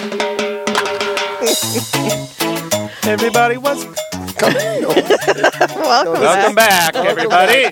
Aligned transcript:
Everybody 3.04 3.58
was. 3.58 3.84
Welcome 4.40 6.22
Welcome 6.22 6.54
back. 6.54 6.94
back, 6.94 7.04
everybody. 7.04 7.66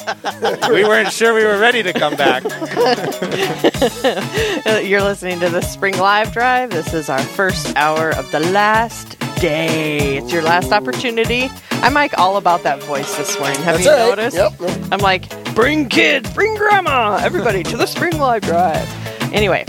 we 0.74 0.84
weren't 0.84 1.10
sure 1.10 1.32
we 1.32 1.42
were 1.44 1.58
ready 1.58 1.82
to 1.82 1.94
come 1.94 2.14
back. 2.16 2.42
You're 4.84 5.00
listening 5.02 5.40
to 5.40 5.48
the 5.48 5.62
Spring 5.62 5.96
Live 5.96 6.32
Drive. 6.32 6.68
This 6.70 6.92
is 6.92 7.08
our 7.08 7.22
first 7.22 7.74
hour 7.76 8.10
of 8.10 8.30
the 8.30 8.40
last 8.40 9.18
day. 9.36 10.18
It's 10.18 10.30
your 10.30 10.42
last 10.42 10.70
opportunity. 10.70 11.48
I'm 11.70 11.94
like 11.94 12.18
all 12.18 12.36
about 12.36 12.62
that 12.64 12.82
voice 12.82 13.16
this 13.16 13.38
morning. 13.38 13.56
Have 13.62 13.82
That's 13.82 13.86
you 13.86 13.90
all 13.90 14.10
right. 14.10 14.18
noticed? 14.18 14.36
Yep. 14.36 14.52
I'm 14.92 15.00
like, 15.00 15.54
bring 15.54 15.88
kids, 15.88 16.30
bring 16.34 16.54
grandma, 16.56 17.16
everybody 17.22 17.62
to 17.62 17.76
the 17.78 17.86
Spring 17.86 18.18
Live 18.18 18.42
Drive. 18.42 18.86
Anyway, 19.32 19.64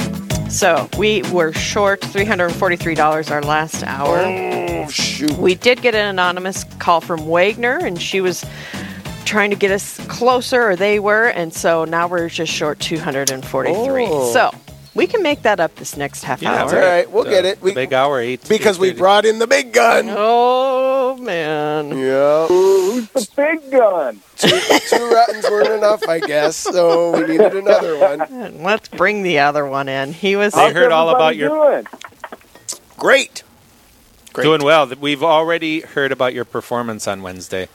so 0.50 0.90
we 0.98 1.22
were 1.32 1.54
short 1.54 2.02
$343 2.02 3.32
our 3.32 3.42
last 3.42 3.84
hour. 3.84 4.18
Oh, 4.20 4.88
shoot. 4.90 5.32
We 5.38 5.56
did 5.56 5.82
get 5.82 5.96
an 5.96 6.08
anonymous 6.08 6.64
call 6.80 7.02
from 7.02 7.28
Wagner, 7.28 7.78
and 7.78 8.02
she 8.02 8.20
was 8.22 8.46
trying 9.26 9.52
to 9.52 9.56
get 9.56 9.72
us 9.72 10.00
closer, 10.08 10.64
or 10.70 10.76
they 10.76 11.00
were, 11.00 11.28
and 11.28 11.54
so 11.54 11.86
now 11.86 12.08
we're 12.08 12.30
just 12.30 12.52
short 12.52 12.80
243. 12.80 14.06
Oh. 14.10 14.34
So 14.34 14.52
we 14.96 15.06
can 15.06 15.22
make 15.22 15.44
that 15.44 15.60
up 15.60 15.76
this 15.76 15.96
next 15.96 16.24
half 16.24 16.42
Yeah, 16.42 16.64
hour. 16.64 16.70
All 16.76 16.82
right. 16.82 17.10
We'll 17.12 17.24
The- 17.26 17.30
get 17.30 17.46
it. 17.46 17.60
the 17.60 17.66
We, 17.66 17.74
big 17.74 17.94
hour 17.94 18.20
eight. 18.20 18.48
because 18.50 18.80
we 18.80 18.90
8:30. 18.92 18.98
brought 18.98 19.26
in 19.26 19.38
the 19.40 19.46
big 19.48 19.72
gun. 19.72 20.08
Oh 20.10 20.99
man. 21.20 21.90
Yeah. 21.98 22.48
Who's 22.48 23.10
the 23.10 23.28
big 23.36 23.72
gun? 23.72 24.20
Two, 24.38 24.60
two 24.90 25.10
Ruttens 25.10 25.46
weren't 25.50 25.70
enough, 25.70 26.08
I 26.08 26.20
guess, 26.20 26.56
so 26.56 27.12
we 27.12 27.28
needed 27.28 27.56
another 27.56 27.98
one. 28.00 28.64
Let's 28.64 28.88
bring 28.90 29.24
the 29.24 29.40
other 29.40 29.66
one 29.66 29.90
in. 29.90 30.14
He 30.14 30.36
was 30.36 30.54
They 30.54 30.72
heard 30.74 30.92
all 30.92 31.10
about 31.10 31.34
Everybody 31.34 31.38
your 31.38 31.72
doing? 31.82 31.86
Great. 32.98 33.44
Great. 34.34 34.44
doing 34.44 34.64
well. 34.64 34.88
We've 35.00 35.24
already 35.24 35.82
heard 35.82 36.12
about 36.12 36.34
your 36.34 36.46
performance 36.46 37.08
on 37.08 37.22
Wednesday. 37.22 37.68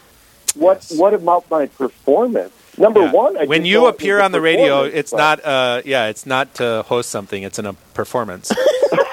What 0.55 0.87
Yes. 0.89 0.99
What 0.99 1.15
about 1.15 1.51
my 1.51 1.67
performance? 1.67 2.53
Number 2.79 3.03
Yeah. 3.03 3.11
one, 3.13 3.37
I 3.37 3.45
when 3.45 3.65
you 3.65 3.87
appear 3.87 4.21
on 4.21 4.33
the 4.33 4.41
radio, 4.41 4.83
it's 4.85 5.11
but- 5.11 5.17
not. 5.19 5.45
Uh, 5.45 5.83
yeah, 5.85 6.07
it's 6.07 6.27
not 6.27 6.55
to 6.57 6.83
host 6.87 7.11
something. 7.11 7.43
It's 7.43 7.59
in 7.59 7.67
a 7.67 7.73
performance. 7.95 8.51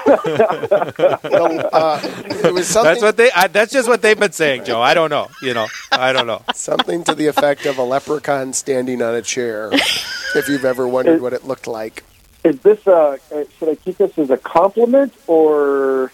No, 0.06 1.68
uh, 1.72 2.00
it 2.02 2.52
was 2.52 2.72
That's 2.72 3.02
what 3.02 3.16
they. 3.16 3.30
I, 3.32 3.46
that's 3.48 3.72
just 3.72 3.88
what 3.88 4.02
they've 4.02 4.18
been 4.18 4.32
saying, 4.32 4.64
Joe. 4.64 4.80
I 4.80 4.94
don't 4.94 5.10
know. 5.10 5.28
You 5.42 5.54
know, 5.54 5.66
I 5.90 6.12
don't 6.12 6.26
know. 6.26 6.42
something 6.54 7.04
to 7.04 7.14
the 7.14 7.26
effect 7.26 7.66
of 7.66 7.78
a 7.78 7.82
leprechaun 7.82 8.52
standing 8.52 9.02
on 9.02 9.14
a 9.14 9.22
chair, 9.22 9.70
if 9.72 10.48
you've 10.48 10.64
ever 10.64 10.86
wondered 10.88 11.20
what 11.22 11.32
it 11.32 11.44
looked 11.46 11.66
like. 11.66 12.04
Is 12.44 12.58
this 12.60 12.84
a? 12.86 12.92
uh, 13.32 13.44
Should 13.58 13.68
I 13.68 13.74
keep 13.76 13.98
this 13.98 14.18
as 14.18 14.30
a 14.30 14.36
compliment 14.36 15.14
or? 15.26 16.10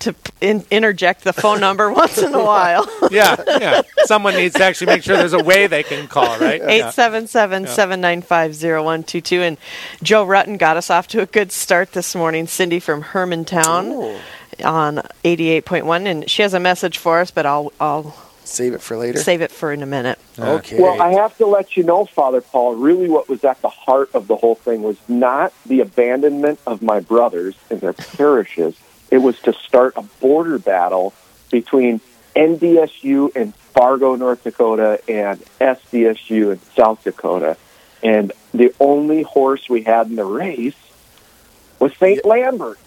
to 0.00 0.14
in- 0.42 0.64
interject 0.70 1.24
the 1.24 1.32
phone 1.32 1.58
number 1.60 1.90
once 1.92 2.18
in 2.18 2.34
a 2.34 2.44
while. 2.44 2.86
Yeah, 3.10 3.36
yeah. 3.46 3.80
Someone 4.04 4.34
needs 4.34 4.54
to 4.56 4.62
actually 4.62 4.88
make 4.88 5.02
sure 5.02 5.16
there's 5.16 5.32
a 5.32 5.42
way 5.42 5.66
they 5.66 5.82
can 5.82 6.06
call, 6.06 6.38
right? 6.38 6.60
Yeah. 6.60 6.90
877-795-0122 6.92 9.38
and 9.40 9.56
Joe 10.02 10.26
Rutten 10.26 10.58
got 10.58 10.76
us 10.76 10.90
off 10.90 11.08
to 11.08 11.22
a 11.22 11.26
good 11.26 11.50
start 11.52 11.92
this 11.92 12.14
morning. 12.14 12.46
Cindy 12.46 12.78
from 12.78 13.02
Hermantown 13.02 14.20
on 14.64 14.96
88.1 15.24 16.06
and 16.06 16.28
she 16.30 16.42
has 16.42 16.52
a 16.54 16.60
message 16.60 16.98
for 16.98 17.20
us, 17.20 17.30
but 17.30 17.46
I'll 17.46 17.72
I'll 17.80 18.14
Save 18.46 18.74
it 18.74 18.80
for 18.80 18.96
later. 18.96 19.18
save 19.18 19.40
it 19.40 19.50
for 19.50 19.72
in 19.72 19.82
a 19.82 19.86
minute. 19.86 20.18
Okay. 20.38 20.80
Well, 20.80 21.02
I 21.02 21.12
have 21.12 21.36
to 21.38 21.46
let 21.46 21.76
you 21.76 21.82
know, 21.82 22.04
Father 22.04 22.40
Paul, 22.40 22.76
really 22.76 23.08
what 23.08 23.28
was 23.28 23.44
at 23.44 23.60
the 23.60 23.68
heart 23.68 24.10
of 24.14 24.28
the 24.28 24.36
whole 24.36 24.54
thing 24.54 24.82
was 24.82 24.96
not 25.08 25.52
the 25.66 25.80
abandonment 25.80 26.60
of 26.66 26.80
my 26.80 27.00
brothers 27.00 27.56
and 27.70 27.80
their 27.80 27.92
parishes. 27.92 28.76
It 29.10 29.18
was 29.18 29.38
to 29.40 29.52
start 29.52 29.94
a 29.96 30.02
border 30.02 30.58
battle 30.58 31.12
between 31.50 32.00
NDSU 32.34 33.34
in 33.34 33.52
Fargo, 33.52 34.14
North 34.14 34.44
Dakota, 34.44 35.00
and 35.08 35.40
SDSU 35.60 36.52
in 36.52 36.60
South 36.76 37.02
Dakota. 37.02 37.56
And 38.02 38.32
the 38.52 38.74
only 38.78 39.22
horse 39.22 39.68
we 39.68 39.82
had 39.82 40.08
in 40.08 40.16
the 40.16 40.24
race 40.24 40.74
was 41.78 41.92
St. 41.96 42.24
Lambert. 42.24 42.78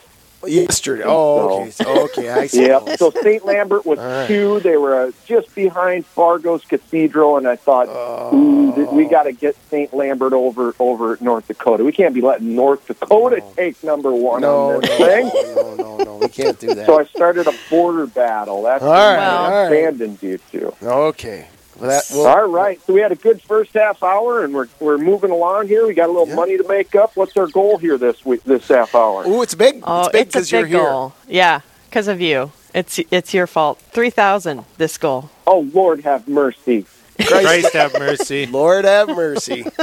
Yesterday. 0.45 1.03
Oh, 1.05 1.61
okay. 1.61 1.71
So, 1.71 2.03
okay. 2.05 2.29
I 2.29 2.47
see. 2.47 2.67
Yep. 2.67 2.97
So 2.97 3.11
St. 3.11 3.45
Lambert 3.45 3.85
was 3.85 3.99
right. 3.99 4.27
two. 4.27 4.59
They 4.61 4.77
were 4.77 5.07
uh, 5.07 5.11
just 5.25 5.53
behind 5.53 6.05
Fargo's 6.05 6.63
Cathedral, 6.63 7.37
and 7.37 7.47
I 7.47 7.55
thought, 7.55 7.87
ooh, 8.33 8.71
we 8.91 9.05
got 9.05 9.23
to 9.23 9.33
get 9.33 9.55
St. 9.69 9.93
Lambert 9.93 10.33
over 10.33 10.73
over 10.79 11.17
North 11.19 11.47
Dakota. 11.47 11.83
We 11.83 11.91
can't 11.91 12.13
be 12.13 12.21
letting 12.21 12.55
North 12.55 12.87
Dakota 12.87 13.43
take 13.55 13.83
number 13.83 14.11
one 14.11 14.41
no, 14.41 14.75
on 14.75 14.81
no, 14.81 14.97
thing. 14.97 15.31
no, 15.55 15.75
no, 15.75 15.75
no, 15.75 15.97
no. 16.03 16.17
We 16.17 16.29
can't 16.29 16.59
do 16.59 16.73
that. 16.73 16.85
So 16.85 16.99
I 16.99 17.05
started 17.05 17.47
a 17.47 17.53
border 17.69 18.07
battle. 18.07 18.63
That's 18.63 18.83
All 18.83 18.91
right, 18.91 19.17
when 19.17 19.19
I 19.19 19.35
all 19.35 19.51
right. 19.51 19.65
abandoned 19.67 20.23
you 20.23 20.39
two. 20.51 20.73
Okay. 20.81 21.47
Well, 21.79 21.89
that, 21.89 22.03
well, 22.11 22.27
All 22.27 22.47
right. 22.47 22.79
So 22.85 22.93
we 22.93 23.01
had 23.01 23.11
a 23.11 23.15
good 23.15 23.41
first 23.41 23.73
half 23.73 24.03
hour, 24.03 24.43
and 24.43 24.53
we're 24.53 24.67
we're 24.79 24.97
moving 24.97 25.31
along 25.31 25.67
here. 25.67 25.85
We 25.87 25.93
got 25.93 26.09
a 26.09 26.11
little 26.11 26.27
Yeah. 26.27 26.35
money 26.35 26.57
to 26.57 26.67
make 26.67 26.95
up. 26.95 27.15
What's 27.15 27.35
our 27.37 27.47
goal 27.47 27.77
here 27.77 27.97
this 27.97 28.25
week? 28.25 28.43
This 28.43 28.67
half 28.67 28.93
hour? 28.95 29.25
Ooh, 29.27 29.41
it's 29.41 29.55
big. 29.55 29.81
Oh, 29.85 30.01
it's 30.01 30.09
big 30.09 30.21
it's 30.27 30.35
a 30.35 30.37
because 30.39 30.51
you're 30.51 30.61
big 30.63 30.71
here. 30.71 30.79
goal. 30.83 31.13
Yeah, 31.27 31.61
because 31.89 32.07
of 32.07 32.19
you. 32.21 32.51
It's 32.73 32.99
it's 33.11 33.33
your 33.33 33.47
fault. 33.47 33.79
3000 33.91 34.65
this 34.77 34.97
goal. 34.97 35.29
Oh 35.47 35.61
Lord, 35.73 36.01
have 36.01 36.27
mercy. 36.27 36.85
Christ 37.25 37.73
have 37.73 37.93
mercy. 37.97 38.45
Lord 38.51 38.85
have 38.85 39.07
mercy. 39.09 39.65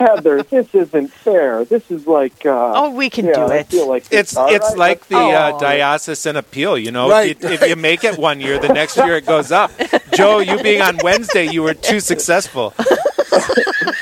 Heather, 0.00 0.42
this 0.42 0.74
isn't 0.74 1.08
fair. 1.12 1.64
This 1.64 1.90
is 1.90 2.06
like. 2.06 2.44
Uh, 2.46 2.72
Oh, 2.74 2.90
we 2.90 3.08
can 3.10 3.26
yeah, 3.26 3.32
do 3.34 3.40
I 3.52 3.56
it. 3.58 3.66
feel 3.68 3.88
like 3.88 4.04
It's 4.10 4.36
all 4.36 4.48
it's 4.52 4.70
right, 4.70 4.78
like 4.78 4.98
let's- 4.98 5.06
the 5.08 5.16
uh, 5.16 5.52
Oh. 5.54 5.60
diocesan 5.60 6.36
appeal, 6.36 6.76
you 6.78 6.90
know. 6.90 7.08
Right. 7.10 7.36
If, 7.42 7.62
if 7.62 7.68
you 7.68 7.76
make 7.76 8.04
it 8.04 8.18
one 8.18 8.40
year, 8.40 8.58
the 8.58 8.68
next 8.72 8.96
year 8.96 9.16
it 9.16 9.26
goes 9.26 9.50
up. 9.52 9.70
Joe, 10.14 10.38
you 10.40 10.62
being 10.62 10.82
on 10.82 10.98
Wednesday, 11.02 11.46
you 11.46 11.62
were 11.62 11.74
too 11.74 12.00
successful. 12.00 12.74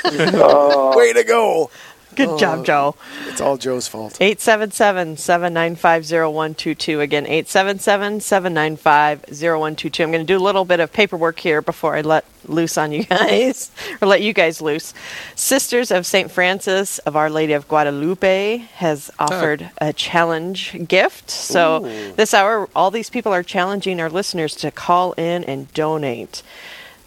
Way 0.05 1.13
to 1.13 1.23
go. 1.25 1.69
Good 2.15 2.29
Oh. 2.29 2.37
job, 2.37 2.65
Joe. 2.65 2.95
It's 3.27 3.41
all 3.41 3.57
Joe's 3.57 3.87
fault. 3.87 4.13
877-795-0122. 4.19 7.01
Again, 7.01 7.25
877-795-0122. 7.25 10.03
I'm 10.03 10.11
going 10.11 10.25
to 10.25 10.33
do 10.33 10.37
a 10.37 10.43
little 10.43 10.65
bit 10.65 10.79
of 10.79 10.91
paperwork 10.93 11.39
here 11.39 11.61
before 11.61 11.95
I 11.95 12.01
let 12.01 12.25
loose 12.47 12.77
on 12.77 12.91
you 12.91 13.03
guys, 13.03 13.71
or 14.01 14.07
let 14.07 14.21
you 14.21 14.33
guys 14.33 14.61
loose. 14.61 14.93
Sisters 15.35 15.91
of 15.91 16.05
St. 16.05 16.31
Francis 16.31 16.99
of 16.99 17.15
Our 17.15 17.29
Lady 17.29 17.53
of 17.53 17.67
Guadalupe 17.67 18.57
has 18.75 19.09
offered 19.17 19.69
a 19.79 19.93
challenge 19.93 20.87
gift. 20.87 21.29
So 21.31 21.79
this 22.15 22.33
hour, 22.33 22.69
all 22.75 22.91
these 22.91 23.09
people 23.09 23.33
are 23.33 23.43
challenging 23.43 23.99
our 23.99 24.09
listeners 24.09 24.55
to 24.57 24.71
call 24.71 25.13
in 25.13 25.43
and 25.43 25.71
donate. 25.73 26.43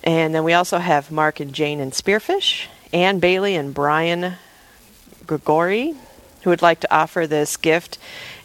And 0.05 0.35
then 0.35 0.44
we 0.44 0.53
also 0.53 0.79
have 0.79 1.11
Mark 1.11 1.41
and 1.41 1.53
Jane 1.53 1.81
and 1.81 1.93
Spearfish, 1.93 2.67
Ann 2.93 3.19
Bailey 3.19 3.55
and 3.55 3.75
Brian 3.75 4.35
Grigori, 5.29 5.95
who 6.43 6.51
would 6.51 6.63
like 6.63 6.81
to 6.81 6.93
offer 6.93 7.27
this 7.27 7.57
gift 7.57 7.99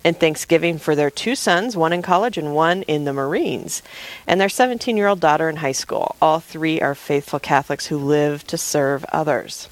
in 0.03 0.13
Thanksgiving 0.13 0.77
for 0.77 0.95
their 0.95 1.09
two 1.09 1.33
sons, 1.33 1.77
one 1.77 1.93
in 1.93 2.01
college 2.01 2.37
and 2.37 2.53
one 2.53 2.83
in 2.83 3.05
the 3.05 3.13
Marines, 3.13 3.81
and 4.27 4.39
their 4.39 4.49
17 4.49 4.97
year 4.97 5.07
old 5.07 5.19
daughter 5.19 5.49
in 5.49 5.57
high 5.57 5.71
school. 5.71 6.15
All 6.21 6.39
three 6.39 6.81
are 6.81 6.93
faithful 6.93 7.39
Catholics 7.39 7.87
who 7.87 7.97
live 7.97 8.45
to 8.47 8.57
serve 8.57 9.05
others. 9.11 9.69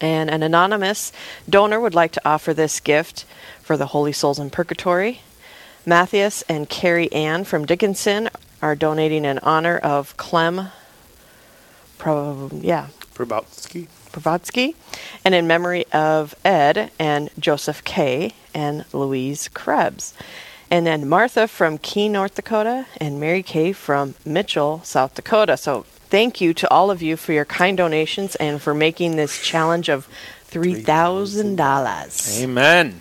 And 0.00 0.30
an 0.30 0.42
anonymous 0.42 1.12
donor 1.48 1.80
would 1.80 1.94
like 1.94 2.12
to 2.12 2.28
offer 2.28 2.52
this 2.52 2.80
gift 2.80 3.24
for 3.62 3.76
the 3.76 3.86
Holy 3.86 4.12
Souls 4.12 4.38
in 4.38 4.50
Purgatory. 4.50 5.20
Matthias 5.84 6.42
and 6.48 6.68
Carrie 6.68 7.12
Ann 7.12 7.44
from 7.44 7.64
Dickinson 7.64 8.28
are 8.60 8.74
donating 8.74 9.24
in 9.24 9.38
honor 9.40 9.78
of 9.78 10.16
Clem. 10.16 10.68
Pro, 11.98 12.50
yeah, 12.52 12.88
Probowski. 13.14 13.88
Pravotsky, 14.16 14.74
and 15.24 15.34
in 15.34 15.46
memory 15.46 15.84
of 15.92 16.34
Ed 16.44 16.90
and 16.98 17.28
Joseph 17.38 17.84
K. 17.84 18.32
and 18.54 18.84
Louise 18.92 19.48
Krebs. 19.48 20.14
And 20.70 20.86
then 20.86 21.08
Martha 21.08 21.46
from 21.46 21.78
Keene, 21.78 22.12
North 22.12 22.34
Dakota, 22.34 22.86
and 22.96 23.20
Mary 23.20 23.42
Kay 23.42 23.72
from 23.72 24.14
Mitchell, 24.24 24.80
South 24.84 25.14
Dakota. 25.14 25.56
So 25.56 25.82
thank 26.08 26.40
you 26.40 26.54
to 26.54 26.70
all 26.70 26.90
of 26.90 27.02
you 27.02 27.16
for 27.16 27.32
your 27.32 27.44
kind 27.44 27.76
donations 27.76 28.34
and 28.36 28.60
for 28.60 28.74
making 28.74 29.16
this 29.16 29.40
challenge 29.42 29.88
of 29.88 30.08
$3,000. 30.50 32.42
Amen. 32.42 33.00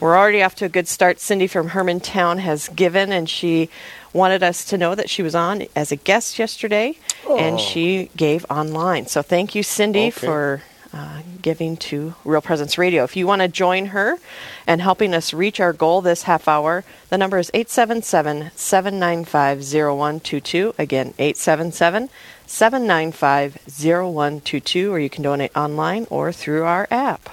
We're 0.00 0.16
already 0.16 0.42
off 0.42 0.54
to 0.56 0.66
a 0.66 0.68
good 0.68 0.86
start. 0.86 1.18
Cindy 1.18 1.46
from 1.46 1.70
Hermantown 1.70 2.38
has 2.40 2.68
given, 2.68 3.10
and 3.10 3.28
she 3.28 3.70
wanted 4.12 4.42
us 4.42 4.64
to 4.66 4.76
know 4.78 4.94
that 4.94 5.08
she 5.10 5.22
was 5.22 5.34
on 5.34 5.66
as 5.74 5.90
a 5.92 5.96
guest 5.96 6.38
yesterday, 6.38 6.96
and 7.28 7.58
she 7.60 8.10
gave 8.16 8.44
online. 8.50 9.06
So 9.06 9.22
thank 9.22 9.54
you, 9.54 9.62
Cindy, 9.62 10.08
Okay. 10.08 10.26
for 10.26 10.62
uh, 10.94 11.22
giving 11.40 11.76
to 11.78 12.14
Real 12.22 12.42
Presence 12.42 12.76
Radio. 12.76 13.02
If 13.04 13.16
you 13.16 13.26
want 13.26 13.40
to 13.40 13.48
join 13.48 13.86
her 13.86 14.18
and 14.66 14.82
helping 14.82 15.14
us 15.14 15.32
reach 15.32 15.58
our 15.58 15.72
goal 15.72 16.02
this 16.02 16.24
half 16.24 16.46
hour, 16.46 16.84
the 17.08 17.16
number 17.16 17.38
is 17.38 17.50
877 17.54 18.50
795 18.54 19.60
0122. 19.62 20.74
Again, 20.78 21.14
877 21.18 22.10
795 22.46 23.58
0122, 23.66 24.92
or 24.92 24.98
you 24.98 25.08
can 25.08 25.22
donate 25.22 25.56
online 25.56 26.06
or 26.10 26.30
through 26.30 26.64
our 26.64 26.86
app. 26.90 27.30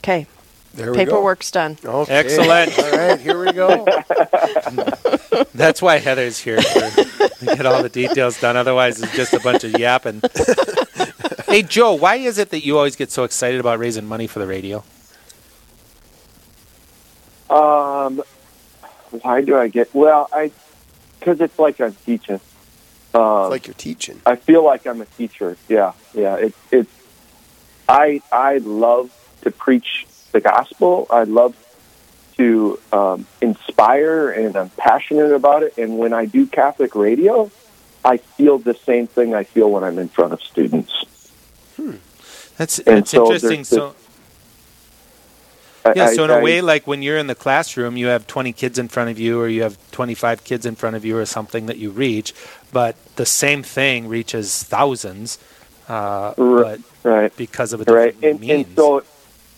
Okay, 0.00 0.26
There 0.74 0.90
we 0.90 0.98
paperwork's 0.98 1.50
done. 1.50 1.78
Okay. 1.82 2.12
Excellent. 2.14 2.78
All 2.78 2.90
right, 2.90 3.18
here 3.20 3.42
we 3.42 3.52
go. 3.52 3.86
That's 5.54 5.82
why 5.82 5.98
Heather's 5.98 6.38
here 6.38 6.56
to 6.58 7.30
get 7.44 7.66
all 7.66 7.82
the 7.82 7.88
details 7.88 8.40
done. 8.40 8.56
Otherwise, 8.56 9.02
it's 9.02 9.14
just 9.14 9.32
a 9.32 9.40
bunch 9.40 9.64
of 9.64 9.78
yapping. 9.78 10.22
hey, 11.46 11.62
Joe, 11.62 11.94
why 11.94 12.16
is 12.16 12.38
it 12.38 12.50
that 12.50 12.64
you 12.64 12.76
always 12.76 12.96
get 12.96 13.10
so 13.10 13.24
excited 13.24 13.60
about 13.60 13.78
raising 13.78 14.06
money 14.06 14.26
for 14.26 14.38
the 14.38 14.46
radio? 14.46 14.84
Um, 17.50 18.22
why 19.10 19.42
do 19.42 19.56
I 19.58 19.68
get? 19.68 19.94
Well, 19.94 20.28
I 20.32 20.50
because 21.18 21.40
it's 21.40 21.58
like 21.58 21.80
I'm 21.80 21.94
teaching. 21.94 22.40
Um, 23.14 23.50
like 23.50 23.66
you're 23.66 23.74
teaching. 23.74 24.20
I 24.24 24.36
feel 24.36 24.64
like 24.64 24.86
I'm 24.86 25.02
a 25.02 25.04
teacher. 25.04 25.56
Yeah, 25.68 25.92
yeah. 26.14 26.36
It's 26.36 26.58
it's. 26.70 26.90
I 27.88 28.22
I 28.32 28.58
love 28.58 29.10
to 29.42 29.50
preach 29.50 30.06
the 30.32 30.40
gospel. 30.40 31.06
I 31.10 31.24
love 31.24 31.54
to 32.36 32.78
um, 32.92 33.26
inspire, 33.40 34.30
and 34.30 34.56
I'm 34.56 34.70
passionate 34.70 35.32
about 35.32 35.62
it. 35.62 35.78
And 35.78 35.98
when 35.98 36.12
I 36.12 36.24
do 36.26 36.46
Catholic 36.46 36.94
radio, 36.94 37.50
I 38.04 38.16
feel 38.16 38.58
the 38.58 38.74
same 38.74 39.06
thing 39.06 39.34
I 39.34 39.44
feel 39.44 39.70
when 39.70 39.84
I'm 39.84 39.98
in 39.98 40.08
front 40.08 40.32
of 40.32 40.42
students. 40.42 40.92
That's 42.58 42.78
And 42.80 42.98
that's 42.98 43.10
so 43.10 43.24
interesting. 43.32 43.64
So 43.64 43.94
yeah, 45.96 46.06
I- 46.06 46.14
so 46.14 46.24
in 46.24 46.30
a 46.30 46.34
I- 46.34 46.42
way, 46.42 46.60
like 46.60 46.86
when 46.86 47.02
you're 47.02 47.18
in 47.18 47.26
the 47.26 47.34
classroom, 47.34 47.96
you 47.96 48.06
have 48.06 48.26
20 48.26 48.52
kids 48.52 48.78
in 48.78 48.88
front 48.88 49.10
of 49.10 49.18
you, 49.18 49.40
or 49.40 49.48
you 49.48 49.62
have 49.62 49.76
25 49.90 50.44
kids 50.44 50.64
in 50.66 50.74
front 50.76 50.96
of 50.96 51.04
you, 51.04 51.16
or 51.18 51.26
something 51.26 51.66
that 51.66 51.78
you 51.78 51.90
reach. 51.90 52.34
But 52.72 52.94
the 53.16 53.26
same 53.26 53.62
thing 53.62 54.08
reaches 54.08 54.62
thousands, 54.62 55.38
uh, 55.88 56.34
R- 56.38 56.62
but 56.62 56.80
right. 57.02 57.36
because 57.36 57.72
of 57.72 57.80
a 57.86 57.92
right 57.92 58.14
and, 58.22 58.40
means. 58.40 58.66
and 58.68 58.76
so 58.76 59.02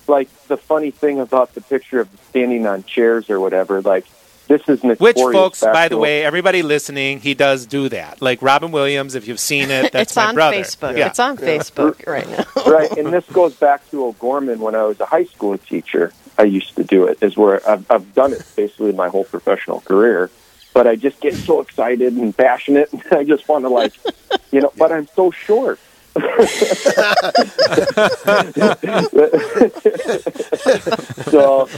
like 0.09 0.29
the 0.47 0.57
funny 0.57 0.91
thing 0.91 1.21
about 1.21 1.55
the 1.55 1.61
picture 1.61 2.01
of 2.01 2.09
standing 2.29 2.67
on 2.67 2.85
chairs 2.85 3.31
or 3.31 3.41
whatever 3.41 3.81
like 3.83 4.07
this 4.47 4.61
is 4.69 4.85
notorious 4.85 5.01
Which, 5.01 5.17
folks, 5.17 5.61
by 5.63 5.89
the 5.89 5.97
way, 5.97 6.23
everybody 6.23 6.63
listening, 6.63 7.21
he 7.21 7.33
does 7.33 7.65
do 7.65 7.89
that. 7.89 8.21
Like 8.21 8.43
Robin 8.43 8.73
Williams, 8.73 9.15
if 9.15 9.27
you've 9.27 9.41
seen 9.41 9.71
it, 9.71 9.91
that's 9.91 10.11
it's 10.11 10.17
my 10.17 10.27
on 10.27 10.35
brother. 10.35 10.59
Facebook. 10.59 10.99
Yeah. 10.99 11.07
It's 11.07 11.19
on 11.19 11.39
Facebook 11.39 12.07
right 12.07 12.29
now. 12.29 12.45
right 12.67 12.91
and 12.97 13.13
this 13.13 13.27
goes 13.27 13.55
back 13.55 13.89
to 13.91 14.07
o'gorman 14.07 14.59
when 14.61 14.75
i 14.75 14.83
was 14.83 14.99
a 15.01 15.07
high 15.07 15.25
school 15.25 15.57
teacher 15.59 16.13
i 16.39 16.43
used 16.43 16.75
to 16.77 16.85
do 16.85 17.07
it 17.07 17.19
is 17.23 17.37
where 17.37 17.67
I've, 17.69 17.89
I've 17.91 18.15
done 18.15 18.33
it 18.33 18.45
basically 18.57 18.93
my 18.93 19.09
whole 19.09 19.25
professional 19.25 19.81
career 19.81 20.31
but 20.73 20.87
i 20.87 20.97
just 20.97 21.21
get 21.21 21.35
so 21.35 21.61
excited 21.61 22.15
and 22.15 22.37
passionate 22.37 22.93
and 22.93 23.05
i 23.13 23.25
just 23.25 23.49
want 23.49 23.65
to 23.65 23.69
like 23.69 23.95
you 24.51 24.61
know 24.61 24.73
but 24.77 24.93
i'm 24.93 25.07
so 25.09 25.31
short 25.31 25.79
so, 31.25 31.69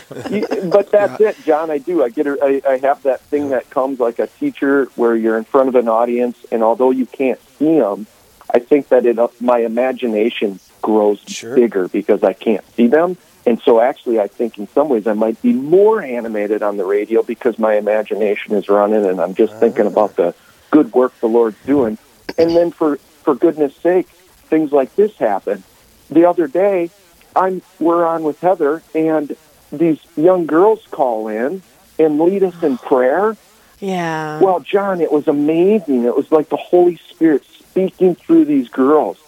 but 0.69 0.91
that's 0.91 1.21
it, 1.21 1.37
John. 1.45 1.71
I 1.71 1.79
do. 1.79 2.05
I 2.05 2.11
get. 2.11 2.27
a- 2.27 2.39
I, 2.43 2.61
I 2.69 2.77
have 2.79 3.03
that 3.05 3.23
thing 3.23 3.49
that 3.51 3.71
comes 3.71 3.99
like 3.99 4.19
a 4.19 4.27
teacher, 4.27 4.87
where 4.97 5.17
you're 5.17 5.39
in 5.39 5.45
front 5.45 5.71
of 5.71 5.75
an 5.75 5.89
audience, 5.89 6.37
and 6.53 6.63
although 6.63 6.91
you 6.91 7.07
can't 7.07 7.41
see 7.59 7.79
them, 7.79 8.07
I 8.53 8.59
think 8.59 8.89
that 8.89 9.07
it 9.07 9.19
uh, 9.19 9.29
my 9.41 9.61
imagination 9.61 10.61
grows 10.83 11.19
Sure. 11.27 11.55
bigger 11.55 11.89
because 11.89 12.23
I 12.23 12.35
can't 12.35 12.65
see 12.75 12.89
them. 12.89 13.17
And 13.47 13.61
so, 13.61 13.81
actually, 13.81 14.21
I 14.21 14.27
think 14.27 14.59
in 14.59 14.69
some 14.69 14.89
ways 14.89 15.07
I 15.07 15.15
might 15.15 15.41
be 15.41 15.53
more 15.55 16.03
animated 16.03 16.63
on 16.63 16.77
the 16.77 16.85
radio 16.85 17.23
because 17.23 17.59
my 17.59 17.77
imagination 17.77 18.55
is 18.55 18.69
running, 18.69 19.07
and 19.07 19.19
I'm 19.21 19.35
just 19.35 19.55
thinking 19.61 19.87
ah. 19.87 19.91
about 19.91 20.17
the 20.17 20.35
good 20.71 20.93
work 20.93 21.19
the 21.21 21.29
Lord's 21.29 21.57
doing. 21.65 21.97
And 22.37 22.51
then, 22.51 22.71
for 22.71 22.97
for 22.97 23.35
goodness 23.35 23.75
sake, 23.77 24.09
things 24.47 24.73
like 24.73 24.95
this 24.97 25.17
happen. 25.17 25.63
The 26.11 26.27
other 26.29 26.47
day, 26.47 26.91
I'm 27.35 27.63
we're 27.79 28.07
on 28.07 28.23
with 28.23 28.41
Heather, 28.41 28.83
and 28.95 29.37
these 29.73 29.99
young 30.17 30.47
girls 30.47 30.87
call 30.91 31.29
in 31.29 31.63
and 31.99 32.21
lead 32.21 32.43
us 32.43 32.63
in 32.63 32.79
prayer. 32.79 33.37
Yeah. 33.81 34.41
Well, 34.41 34.61
John, 34.61 35.01
it 35.01 35.13
was 35.13 35.29
amazing. 35.29 36.05
It 36.05 36.17
was 36.17 36.31
like 36.33 36.49
the 36.49 36.57
Holy 36.57 36.97
Spirit 36.97 37.45
speaking 37.45 38.15
through 38.15 38.47
these 38.47 38.69
girls, 38.69 39.19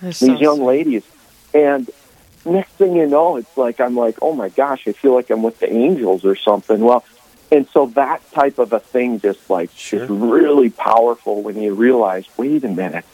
They're 0.00 0.10
these 0.10 0.18
so 0.18 0.38
young 0.38 0.62
ladies. 0.62 1.02
And 1.52 1.90
next 2.44 2.72
thing 2.72 2.94
you 2.94 3.06
know, 3.06 3.36
it's 3.36 3.56
like 3.56 3.80
I'm 3.80 3.96
like, 3.96 4.18
oh 4.22 4.34
my 4.34 4.50
gosh, 4.50 4.86
I 4.86 4.92
feel 4.92 5.14
like 5.14 5.30
I'm 5.30 5.42
with 5.42 5.58
the 5.58 5.72
angels 5.72 6.24
or 6.24 6.36
something. 6.36 6.80
Well, 6.80 7.04
and 7.50 7.66
so 7.68 7.86
that 7.94 8.20
type 8.32 8.58
of 8.58 8.72
a 8.72 8.78
thing 8.80 9.20
just 9.20 9.48
like 9.50 9.70
Sure. 9.74 10.04
is 10.04 10.10
really 10.10 10.70
powerful 10.70 11.42
when 11.42 11.60
you 11.60 11.74
realize, 11.74 12.26
wait 12.36 12.62
a 12.62 12.68
minute, 12.68 13.04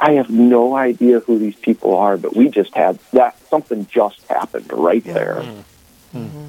I 0.00 0.12
have 0.12 0.30
no 0.30 0.74
idea 0.74 1.20
who 1.20 1.38
these 1.38 1.56
people 1.56 1.94
are, 1.96 2.16
but 2.16 2.34
we 2.34 2.48
just 2.48 2.74
had 2.74 2.98
that 3.12 3.36
something 3.48 3.86
just 3.86 4.26
happened 4.28 4.72
right 4.72 5.04
there. 5.04 5.42
Mm-hmm. 5.42 6.18
Mm-hmm. 6.18 6.48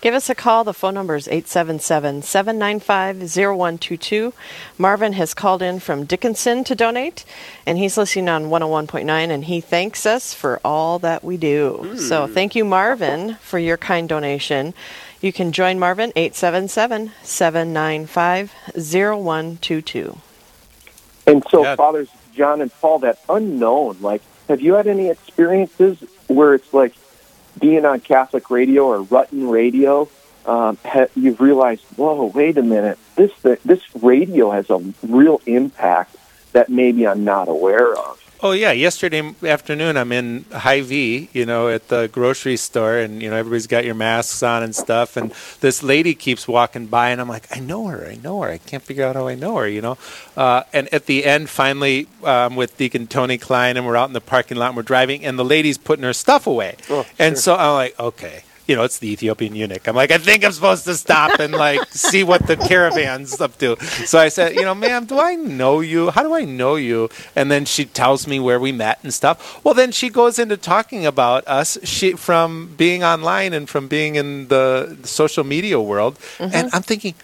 Give 0.00 0.14
us 0.14 0.30
a 0.30 0.34
call. 0.34 0.64
The 0.64 0.72
phone 0.72 0.94
number 0.94 1.14
is 1.16 1.28
877 1.28 2.22
795 2.22 3.16
0122. 3.18 4.32
Marvin 4.78 5.12
has 5.14 5.34
called 5.34 5.60
in 5.60 5.78
from 5.80 6.04
Dickinson 6.06 6.64
to 6.64 6.74
donate, 6.74 7.26
and 7.66 7.76
he's 7.76 7.98
listening 7.98 8.28
on 8.28 8.44
101.9, 8.44 9.08
and 9.08 9.44
he 9.44 9.60
thanks 9.60 10.06
us 10.06 10.32
for 10.32 10.58
all 10.64 10.98
that 11.00 11.22
we 11.22 11.36
do. 11.36 11.80
Mm. 11.82 11.98
So 11.98 12.26
thank 12.26 12.54
you, 12.54 12.64
Marvin, 12.64 13.34
for 13.42 13.58
your 13.58 13.76
kind 13.76 14.08
donation. 14.08 14.72
You 15.20 15.34
can 15.34 15.52
join 15.52 15.78
Marvin 15.78 16.12
877 16.16 17.12
795 17.22 18.54
0122. 18.74 20.16
And 21.26 21.44
so, 21.50 21.62
Yeah. 21.62 21.76
Fathers 21.76 22.08
John 22.40 22.62
and 22.62 22.72
Paul, 22.80 23.00
that 23.00 23.18
unknown, 23.28 23.98
like, 24.00 24.22
have 24.48 24.62
you 24.62 24.72
had 24.72 24.86
any 24.86 25.10
experiences 25.10 26.02
where 26.26 26.54
it's 26.54 26.72
like 26.72 26.94
being 27.60 27.84
on 27.84 28.00
Catholic 28.00 28.48
radio 28.50 28.86
or 28.86 29.04
Rutten 29.04 29.50
radio? 29.50 30.08
Um, 30.46 30.78
ha- 30.82 31.08
you've 31.14 31.38
realized, 31.38 31.84
whoa, 31.96 32.24
wait 32.24 32.56
a 32.56 32.62
minute, 32.62 32.98
this 33.14 33.30
this 33.42 33.82
radio 33.94 34.52
has 34.52 34.70
a 34.70 34.78
real 35.02 35.42
impact 35.44 36.16
that 36.52 36.70
maybe 36.70 37.06
I'm 37.06 37.24
not 37.24 37.48
aware 37.48 37.94
of. 37.94 38.18
Oh 38.42 38.52
yeah, 38.52 38.72
yesterday 38.72 39.34
afternoon 39.44 39.98
I'm 39.98 40.12
in 40.12 40.46
Hy-Vee, 40.50 41.28
you 41.34 41.44
know, 41.44 41.68
at 41.68 41.88
the 41.88 42.08
grocery 42.10 42.56
store, 42.56 42.96
and 42.96 43.20
you 43.22 43.28
know 43.28 43.36
everybody's 43.36 43.66
got 43.66 43.84
your 43.84 43.94
masks 43.94 44.42
on 44.42 44.62
and 44.62 44.74
stuff, 44.74 45.18
and 45.18 45.30
this 45.60 45.82
lady 45.82 46.14
keeps 46.14 46.48
walking 46.48 46.86
by, 46.86 47.10
and 47.10 47.20
I'm 47.20 47.28
like, 47.28 47.54
I 47.54 47.60
know 47.60 47.88
her, 47.88 48.06
I 48.06 48.14
know 48.16 48.40
her, 48.40 48.48
I 48.48 48.56
can't 48.56 48.82
figure 48.82 49.04
out 49.04 49.14
how 49.14 49.28
I 49.28 49.34
know 49.34 49.56
her, 49.56 49.68
you 49.68 49.82
know. 49.82 49.98
Uh, 50.38 50.62
and 50.72 50.88
at 50.94 51.04
the 51.04 51.26
end, 51.26 51.50
finally, 51.50 52.06
um, 52.24 52.56
with 52.56 52.78
Deacon 52.78 53.06
Tony 53.06 53.36
Klein, 53.36 53.76
and 53.76 53.84
we're 53.86 53.96
out 53.96 54.08
in 54.08 54.14
the 54.14 54.22
parking 54.22 54.56
lot, 54.56 54.68
and 54.68 54.76
we're 54.76 54.84
driving, 54.84 55.22
and 55.22 55.38
the 55.38 55.44
lady's 55.44 55.76
putting 55.76 56.04
her 56.04 56.14
stuff 56.14 56.46
away, 56.46 56.76
Oh, 56.88 57.04
and 57.18 57.34
sure. 57.36 57.42
so 57.42 57.56
I'm 57.56 57.74
like, 57.74 58.00
okay. 58.00 58.42
You 58.70 58.76
know, 58.76 58.84
it's 58.84 59.00
the 59.00 59.10
Ethiopian 59.10 59.56
eunuch. 59.56 59.88
I'm 59.88 59.96
like, 59.96 60.12
I 60.12 60.18
think 60.18 60.44
I'm 60.44 60.52
supposed 60.52 60.84
to 60.84 60.94
stop 60.94 61.40
and 61.40 61.52
like 61.52 61.90
see 61.90 62.22
what 62.22 62.46
the 62.46 62.56
caravan's 62.56 63.40
up 63.40 63.58
to. 63.58 63.76
So 64.06 64.16
I 64.16 64.28
said, 64.28 64.54
you 64.54 64.62
know, 64.62 64.76
ma'am, 64.76 65.06
do 65.06 65.18
I 65.18 65.34
know 65.34 65.80
you? 65.80 66.10
How 66.10 66.22
do 66.22 66.34
I 66.36 66.44
know 66.44 66.76
you? 66.76 67.10
And 67.34 67.50
then 67.50 67.64
she 67.64 67.84
tells 67.84 68.28
me 68.28 68.38
where 68.38 68.60
we 68.60 68.70
met 68.70 69.00
and 69.02 69.12
stuff. 69.12 69.60
Well, 69.64 69.74
then 69.74 69.90
she 69.90 70.08
goes 70.08 70.38
into 70.38 70.56
talking 70.56 71.04
about 71.04 71.42
us 71.48 71.78
she 71.82 72.12
from 72.12 72.72
being 72.76 73.02
online 73.02 73.54
and 73.54 73.68
from 73.68 73.88
being 73.88 74.14
in 74.14 74.46
the 74.46 74.96
social 75.02 75.42
media 75.42 75.80
world. 75.80 76.14
Mm-hmm. 76.38 76.54
And 76.54 76.70
I'm 76.72 76.82
thinking, 76.82 77.14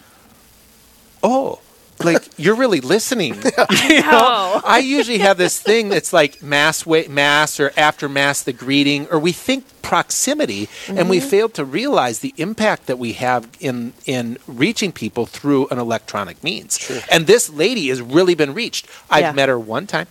oh, 1.23 1.61
like 2.05 2.29
you're 2.37 2.57
really 2.57 2.81
listening. 2.81 3.35
you 3.89 4.03
know, 4.03 4.61
I 4.65 4.83
usually 4.85 5.19
have 5.19 5.39
this 5.39 5.61
thing 5.61 5.89
that's 5.89 6.13
like 6.13 6.43
mass 6.43 6.85
wa- 6.85 7.09
mass 7.09 7.59
or 7.61 7.73
after 7.77 8.09
mass 8.09 8.43
the 8.43 8.53
greeting, 8.53 9.07
or 9.11 9.19
we 9.19 9.33
think 9.33 9.65
proximity, 9.83 10.69
and 10.89 11.09
we 11.09 11.19
mm-hmm. 11.19 11.29
fail 11.29 11.49
to 11.51 11.65
realize 11.65 12.19
the 12.19 12.35
impact 12.37 12.87
that 12.87 12.99
we 12.99 13.13
have 13.15 13.49
in 13.61 13.93
in 14.05 14.39
reaching 14.47 14.93
people 14.93 15.27
through 15.27 15.69
an 15.69 15.79
electronic 15.79 16.43
means. 16.43 16.91
And 17.11 17.27
this 17.27 17.49
lady 17.49 17.89
has 17.89 18.03
really 18.03 18.35
been 18.35 18.53
reached. 18.53 18.89
I've 19.09 19.21
Yeah. 19.21 19.33
met 19.33 19.49
her 19.49 19.59
one 19.59 19.87
time. 19.87 20.09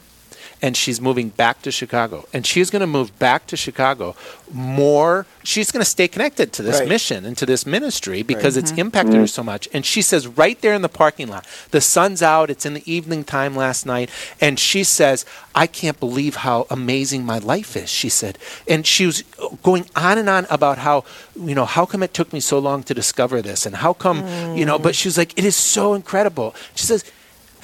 And 0.61 0.75
she's 0.75 1.01
moving 1.01 1.29
back 1.29 1.61
to 1.63 1.71
Chicago. 1.71 2.27
And 2.33 2.45
she's 2.45 2.69
going 2.69 2.81
to 2.81 2.87
move 2.87 3.17
back 3.19 3.47
to 3.47 3.57
Chicago 3.57 4.15
more. 4.51 5.25
She's 5.43 5.71
going 5.71 5.83
to 5.83 5.89
stay 5.89 6.07
connected 6.07 6.53
to 6.53 6.63
this 6.63 6.79
Right. 6.79 6.89
mission 6.89 7.25
and 7.25 7.37
to 7.37 7.45
this 7.45 7.65
ministry 7.65 8.23
because 8.23 8.57
it's 8.57 8.71
mm-hmm. 8.71 8.81
impacted 8.81 9.15
her 9.15 9.21
mm-hmm. 9.21 9.27
so 9.27 9.43
much. 9.43 9.67
And 9.73 9.85
she 9.85 10.01
says, 10.01 10.27
right 10.27 10.59
there 10.61 10.73
in 10.73 10.81
the 10.81 10.89
parking 10.89 11.27
lot, 11.27 11.45
the 11.71 11.81
sun's 11.81 12.21
out, 12.21 12.49
it's 12.49 12.65
in 12.65 12.73
the 12.73 12.91
evening 12.91 13.23
time 13.23 13.55
last 13.55 13.85
night. 13.85 14.09
And 14.41 14.59
she 14.59 14.83
says, 14.83 15.25
I 15.53 15.67
can't 15.67 15.99
believe 15.99 16.37
how 16.37 16.67
amazing 16.69 17.25
my 17.25 17.37
life 17.37 17.75
is, 17.75 17.89
she 17.89 18.09
said. 18.09 18.37
And 18.67 18.85
she 18.85 19.05
was 19.05 19.23
going 19.63 19.85
on 19.95 20.17
and 20.17 20.29
on 20.29 20.47
about 20.49 20.79
how, 20.79 21.03
you 21.35 21.55
know, 21.55 21.65
how 21.65 21.85
come 21.85 22.03
it 22.03 22.13
took 22.13 22.33
me 22.33 22.39
so 22.39 22.59
long 22.59 22.83
to 22.83 22.93
discover 22.93 23.41
this? 23.41 23.65
And 23.65 23.75
how 23.75 23.93
come, 23.93 24.19
you 24.55 24.65
know, 24.65 24.79
mm. 24.79 24.83
but 24.83 24.95
she 24.95 25.07
was 25.07 25.17
like, 25.17 25.37
it 25.37 25.45
is 25.45 25.55
so 25.55 25.93
incredible. 25.93 26.55
She 26.75 26.85
says, 26.85 27.03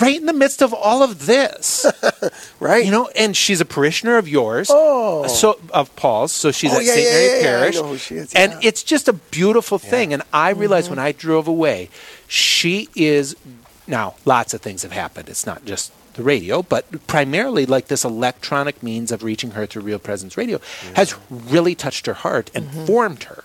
right 0.01 0.20
in 0.20 0.25
the 0.25 0.34
midst 0.34 0.62
of 0.62 0.74
all 0.74 1.03
of 1.03 1.25
this, 1.25 1.86
Right. 2.60 2.86
you 2.86 2.91
know, 2.91 3.10
and 3.15 3.36
she's 3.36 3.62
a 3.62 3.65
parishioner 3.65 4.17
of 4.17 4.27
yours, 4.27 4.70
Oh. 4.72 5.27
so 5.27 5.60
of 5.74 5.96
Paul's. 5.96 6.31
So 6.31 6.51
she's 6.51 6.74
Oh, 6.74 6.77
at 6.77 6.86
yeah, 6.86 6.93
St. 6.93 7.05
yeah, 7.05 7.12
Mary 7.12 7.25
yeah, 7.25 7.34
yeah, 7.34 7.39
I 7.39 7.60
Parish, 7.60 7.75
know 7.75 7.88
who 7.88 7.98
she 7.98 8.15
is, 8.15 8.34
and 8.34 8.51
yeah. 8.53 8.60
it's 8.63 8.84
just 8.84 9.08
a 9.08 9.13
beautiful 9.13 9.79
thing. 9.79 10.13
And 10.13 10.24
I 10.34 10.50
realized 10.50 10.86
mm-hmm. 10.86 10.98
when 10.98 11.05
I 11.05 11.12
drove 11.12 11.48
away, 11.48 11.89
she 12.27 12.89
is 12.96 13.36
now 13.88 14.15
lots 14.25 14.53
of 14.53 14.62
things 14.62 14.84
have 14.84 14.91
happened. 14.91 15.29
It's 15.29 15.46
not 15.46 15.65
just 15.65 15.91
the 16.13 16.24
radio, 16.24 16.62
but 16.62 17.08
primarily 17.08 17.65
like 17.65 17.88
this 17.88 18.03
electronic 18.03 18.84
means 18.84 19.12
of 19.12 19.24
reaching 19.24 19.51
her 19.51 19.65
through 19.65 19.84
Real 19.84 20.00
Presence 20.00 20.38
Radio 20.38 20.60
has 20.96 21.15
really 21.29 21.75
touched 21.75 22.05
her 22.05 22.13
heart 22.13 22.51
and 22.53 22.65
mm-hmm. 22.65 22.86
formed 22.86 23.24
her. 23.25 23.43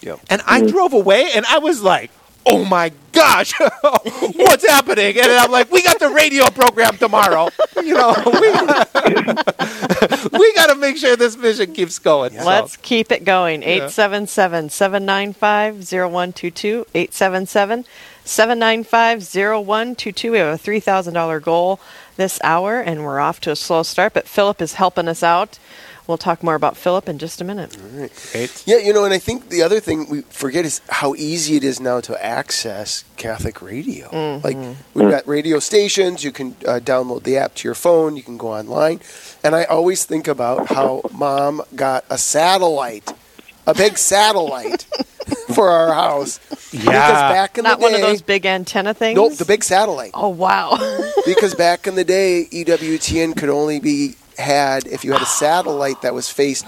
Yep. 0.00 0.20
And 0.28 0.42
I 0.46 0.60
mm-hmm. 0.60 0.70
drove 0.70 0.92
away 0.92 1.30
and 1.34 1.44
I 1.46 1.58
was 1.58 1.82
like, 1.82 2.10
oh 2.46 2.64
my 2.64 2.92
gosh, 3.12 3.52
what's 3.60 4.66
happening? 4.66 5.18
And 5.18 5.30
I'm 5.30 5.50
like, 5.50 5.70
we 5.70 5.82
got 5.82 5.98
the 5.98 6.10
radio 6.10 6.48
program 6.50 6.96
tomorrow. 6.96 7.48
You 7.76 7.94
know, 7.94 8.14
we, 8.26 8.32
we 10.38 10.54
got 10.54 10.68
to 10.68 10.74
make 10.76 10.96
sure 10.96 11.16
this 11.16 11.36
mission 11.36 11.74
keeps 11.74 11.98
going. 11.98 12.32
So- 12.32 12.44
Let's 12.44 12.76
keep 12.76 13.12
it 13.12 13.24
going. 13.24 13.62
877 13.62 14.70
795 14.70 15.74
0122. 15.90 16.86
877 16.94 17.84
795 18.24 19.22
0122. 19.22 20.32
We 20.32 20.38
have 20.38 20.54
a 20.54 20.58
$3,000 20.62 21.42
goal 21.42 21.80
this 22.16 22.38
hour, 22.44 22.80
and 22.80 23.04
we're 23.04 23.18
off 23.20 23.40
to 23.40 23.50
a 23.50 23.56
slow 23.56 23.82
start, 23.82 24.12
but 24.12 24.28
Philip 24.28 24.60
is 24.62 24.74
helping 24.74 25.08
us 25.08 25.22
out. 25.22 25.58
We'll 26.10 26.18
talk 26.18 26.42
more 26.42 26.56
about 26.56 26.76
Philip 26.76 27.08
in 27.08 27.18
just 27.18 27.40
a 27.40 27.44
minute. 27.44 27.70
Great. 28.32 28.64
Yeah, 28.66 28.78
you 28.78 28.92
know, 28.92 29.04
and 29.04 29.14
I 29.14 29.18
think 29.18 29.48
the 29.48 29.62
other 29.62 29.78
thing 29.78 30.10
we 30.10 30.22
forget 30.22 30.64
is 30.64 30.80
how 30.88 31.14
easy 31.14 31.54
it 31.54 31.62
is 31.62 31.78
now 31.78 32.00
to 32.00 32.20
access 32.20 33.04
Catholic 33.16 33.62
radio. 33.62 34.08
Mm-hmm. 34.08 34.44
Like 34.44 34.76
we've 34.92 35.08
got 35.08 35.24
radio 35.28 35.60
stations, 35.60 36.24
you 36.24 36.32
can 36.32 36.56
uh, 36.66 36.80
download 36.82 37.22
the 37.22 37.36
app 37.36 37.54
to 37.54 37.68
your 37.68 37.76
phone, 37.76 38.16
you 38.16 38.24
can 38.24 38.38
go 38.38 38.48
online, 38.48 38.98
and 39.44 39.54
I 39.54 39.62
always 39.64 40.04
think 40.04 40.26
about 40.26 40.66
how 40.66 41.02
Mom 41.12 41.62
got 41.76 42.04
a 42.10 42.18
satellite, 42.18 43.12
a 43.70 43.74
big 43.74 43.98
satellite 43.98 44.82
for 45.54 45.70
our 45.70 45.92
house. 45.94 46.40
Yeah. 46.72 46.80
Because 46.80 47.12
back 47.32 47.58
in 47.58 47.64
Not 47.64 47.78
the 47.78 47.82
one 47.82 47.94
of 47.94 48.00
those 48.00 48.22
big 48.22 48.46
antenna 48.46 48.94
things? 48.94 49.16
nope, 49.16 49.34
the 49.36 49.44
big 49.44 49.64
satellite. 49.64 50.10
Oh, 50.14 50.28
wow. 50.28 50.76
because 51.26 51.54
back 51.54 51.86
in 51.86 51.94
the 51.94 52.04
day, 52.04 52.46
EWTN 52.52 53.36
could 53.36 53.48
only 53.48 53.80
be 53.80 54.14
had 54.38 54.86
if 54.86 55.04
you 55.04 55.12
had 55.12 55.22
a 55.22 55.26
satellite 55.26 56.02
that 56.02 56.14
was 56.14 56.28
faced. 56.30 56.66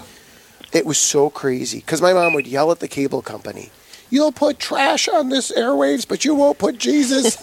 It 0.71 0.85
was 0.85 0.97
so 0.97 1.29
crazy 1.29 1.79
because 1.79 2.01
my 2.01 2.13
mom 2.13 2.33
would 2.33 2.47
yell 2.47 2.71
at 2.71 2.79
the 2.79 2.87
cable 2.87 3.21
company. 3.21 3.69
You'll 4.09 4.31
put 4.31 4.59
trash 4.59 5.07
on 5.07 5.29
this 5.29 5.51
airwaves, 5.51 6.07
but 6.07 6.23
you 6.23 6.35
won't 6.35 6.59
put 6.59 6.77
Jesus. 6.77 7.35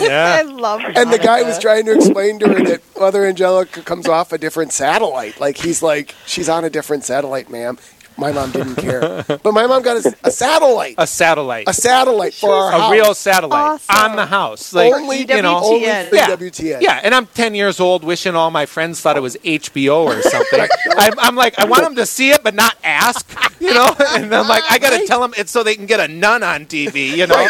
yeah. 0.00 0.38
I 0.40 0.42
Yeah. 0.42 0.50
love 0.52 0.80
and 0.82 1.12
the 1.12 1.18
guy 1.18 1.42
was 1.42 1.58
trying 1.58 1.84
to 1.86 1.92
explain 1.94 2.38
to 2.38 2.48
her 2.48 2.64
that 2.64 2.80
Mother 2.98 3.26
Angelica 3.26 3.82
comes 3.82 4.08
off 4.08 4.32
a 4.32 4.38
different 4.38 4.72
satellite. 4.72 5.38
Like 5.38 5.58
he's 5.58 5.82
like, 5.82 6.14
she's 6.26 6.48
on 6.48 6.64
a 6.64 6.70
different 6.70 7.04
satellite, 7.04 7.50
ma'am. 7.50 7.76
My 8.16 8.30
mom 8.30 8.52
didn't 8.52 8.76
care, 8.76 9.24
but 9.26 9.52
my 9.52 9.66
mom 9.66 9.82
got 9.82 10.04
a, 10.04 10.16
a 10.22 10.30
satellite, 10.30 10.94
A 10.98 11.06
satellite. 11.06 11.64
a 11.68 11.74
satellite 11.74 12.34
for 12.34 12.50
our 12.52 12.72
a 12.72 12.78
house. 12.78 12.92
real 12.92 13.14
satellite 13.14 13.60
Awesome. 13.88 13.96
on 14.10 14.16
the 14.16 14.26
house. 14.26 14.72
Like, 14.72 14.92
only 14.92 15.18
you 15.20 15.26
know, 15.42 15.60
WTN. 15.60 15.62
only 15.64 16.08
for 16.10 16.14
yeah. 16.16 16.36
WTN. 16.36 16.80
Yeah, 16.80 17.00
and 17.02 17.12
I'm 17.14 17.26
10 17.26 17.54
years 17.56 17.80
old, 17.80 18.04
wishing 18.04 18.36
all 18.36 18.50
my 18.52 18.66
friends 18.66 19.00
thought 19.00 19.16
it 19.16 19.20
was 19.20 19.36
HBO 19.38 20.04
or 20.04 20.22
something. 20.30 20.66
I'm, 20.96 21.18
I'm 21.18 21.34
like, 21.34 21.58
I 21.58 21.64
want 21.64 21.82
them 21.82 21.96
to 21.96 22.06
see 22.06 22.30
it, 22.30 22.44
but 22.44 22.54
not 22.54 22.76
ask, 22.84 23.28
you 23.60 23.74
know. 23.74 23.94
And 24.14 24.32
I'm 24.32 24.46
like, 24.46 24.62
I 24.70 24.78
got 24.78 24.98
to 24.98 25.06
tell 25.06 25.20
them 25.20 25.34
it's 25.36 25.50
so 25.50 25.64
they 25.64 25.74
can 25.74 25.86
get 25.86 25.98
a 25.98 26.06
nun 26.06 26.42
on 26.44 26.66
TV, 26.66 27.16
you 27.16 27.26
know. 27.26 27.48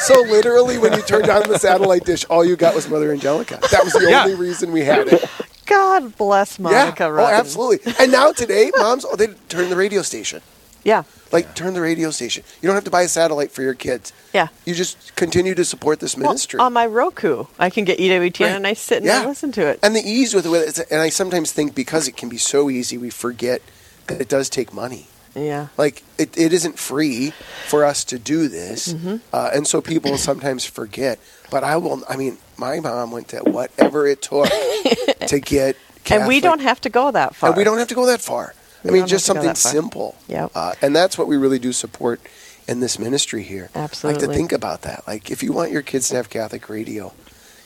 So 0.00 0.20
literally, 0.22 0.76
when 0.78 0.92
you 0.92 1.02
turned 1.02 1.28
on 1.28 1.48
the 1.48 1.58
satellite 1.58 2.04
dish, 2.04 2.24
all 2.24 2.44
you 2.44 2.56
got 2.56 2.74
was 2.74 2.88
Mother 2.88 3.12
Angelica. 3.12 3.58
That 3.70 3.84
was 3.84 3.92
the 3.92 4.08
Yeah. 4.10 4.24
only 4.24 4.34
reason 4.34 4.72
we 4.72 4.80
had 4.80 5.06
it. 5.08 5.24
God 5.66 6.16
bless 6.16 6.58
Monica 6.58 7.04
yeah. 7.04 7.10
Oh, 7.10 7.26
absolutely. 7.26 7.92
And 7.98 8.10
now 8.12 8.32
today, 8.32 8.70
moms, 8.76 9.04
oh, 9.04 9.16
they 9.16 9.28
turn 9.48 9.70
the 9.70 9.76
radio 9.76 10.02
station. 10.02 10.40
Yeah. 10.82 11.02
Like, 11.30 11.54
turn 11.54 11.74
the 11.74 11.80
radio 11.80 12.10
station. 12.10 12.42
You 12.60 12.66
don't 12.66 12.74
have 12.74 12.84
to 12.84 12.90
buy 12.90 13.02
a 13.02 13.08
satellite 13.08 13.52
for 13.52 13.62
your 13.62 13.74
kids. 13.74 14.12
Yeah. 14.32 14.48
You 14.64 14.74
just 14.74 15.14
continue 15.14 15.54
to 15.54 15.64
support 15.64 16.00
this 16.00 16.16
Well, 16.16 16.28
ministry. 16.30 16.58
on 16.58 16.72
my 16.72 16.86
Roku, 16.86 17.44
I 17.58 17.70
can 17.70 17.84
get 17.84 17.98
EWTN 18.00 18.40
Right. 18.46 18.56
and 18.56 18.66
I 18.66 18.72
sit 18.72 18.96
and 18.98 19.06
Yeah. 19.06 19.22
I 19.22 19.26
listen 19.26 19.52
to 19.52 19.66
it. 19.66 19.78
and 19.82 19.94
the 19.94 20.00
ease 20.00 20.34
with 20.34 20.46
it, 20.46 20.86
and 20.90 21.00
I 21.00 21.10
sometimes 21.10 21.52
think 21.52 21.74
because 21.74 22.08
it 22.08 22.16
can 22.16 22.28
be 22.30 22.38
so 22.38 22.70
easy, 22.70 22.96
we 22.98 23.10
forget 23.10 23.60
that 24.06 24.20
it 24.20 24.28
does 24.28 24.48
take 24.48 24.72
money. 24.72 25.06
Yeah. 25.34 25.68
Like 25.76 26.02
it, 26.18 26.36
it 26.36 26.52
isn't 26.52 26.78
free 26.78 27.32
for 27.68 27.84
us 27.84 28.04
to 28.04 28.18
do 28.18 28.48
this, 28.48 28.92
Mm-hmm. 28.92 29.16
uh, 29.32 29.50
and 29.54 29.66
so 29.66 29.80
people 29.80 30.16
sometimes 30.30 30.64
forget. 30.64 31.18
But 31.50 31.64
I 31.64 31.76
will. 31.76 32.02
I 32.08 32.16
mean, 32.16 32.38
my 32.56 32.80
mom 32.80 33.10
went 33.10 33.28
to 33.28 33.38
whatever 33.40 34.06
it 34.06 34.22
took 34.22 34.48
to 35.26 35.40
get. 35.40 35.76
and 36.10 36.26
we 36.28 36.40
don't 36.40 36.60
have 36.60 36.80
to 36.82 36.88
go 36.90 37.10
that 37.10 37.34
far. 37.34 37.50
And 37.50 37.56
we 37.56 37.64
don't 37.64 37.78
have 37.78 37.88
to 37.88 37.94
go 37.94 38.06
that 38.06 38.20
far. 38.20 38.54
We 38.84 38.90
I 38.90 38.92
mean, 38.94 39.06
just 39.06 39.26
have 39.26 39.36
to 39.36 39.42
go 39.42 39.52
something 39.54 39.82
simple. 39.82 40.14
Yep. 40.28 40.52
Uh, 40.54 40.72
and 40.80 40.94
that's 40.96 41.18
what 41.18 41.26
we 41.28 41.36
really 41.36 41.58
do 41.58 41.72
support 41.72 42.20
in 42.66 42.80
this 42.80 42.98
ministry 42.98 43.42
here. 43.42 43.68
Absolutely. 43.74 44.20
Like 44.26 44.28
to 44.30 44.34
think 44.34 44.52
about 44.52 44.82
that. 44.82 45.06
Like 45.06 45.30
if 45.30 45.42
you 45.42 45.52
want 45.52 45.70
your 45.72 45.82
kids 45.82 46.08
to 46.10 46.16
have 46.16 46.30
Catholic 46.30 46.68
radio, 46.68 47.12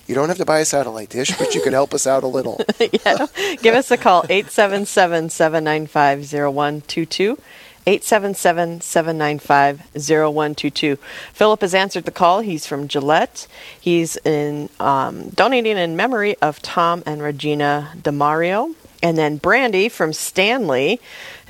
you 0.06 0.14
don't 0.14 0.28
have 0.28 0.38
to 0.38 0.44
buy 0.44 0.61
a 0.61 0.64
satellite 0.64 1.11
dish, 1.11 1.37
but 1.38 1.54
you 1.54 1.62
can 1.62 1.73
help 1.73 1.94
us 1.94 2.06
out 2.06 2.23
a 2.23 2.26
little. 2.26 2.61
yeah. 2.78 3.26
Give 3.62 3.75
us 3.75 3.90
a 3.90 3.96
call, 3.96 4.25
877 4.28 5.30
795 5.30 6.20
0122. 6.32 7.38
877 7.87 8.80
795 8.80 9.78
0122. 9.94 10.96
Philip 11.32 11.61
has 11.61 11.75
answered 11.75 12.04
the 12.04 12.11
call. 12.11 12.40
He's 12.40 12.66
from 12.66 12.88
Gillette. 12.88 13.46
He's 13.78 14.16
in 14.18 14.70
um, 14.80 15.28
donating 15.30 15.76
in 15.76 15.96
memory 15.96 16.37
of 16.40 16.62
Tom 16.62 17.02
and 17.04 17.23
Regina 17.23 17.92
DeMario. 17.96 18.75
And 19.02 19.18
then 19.18 19.37
Brandy 19.37 19.90
from 19.90 20.14
Stanley 20.14 20.99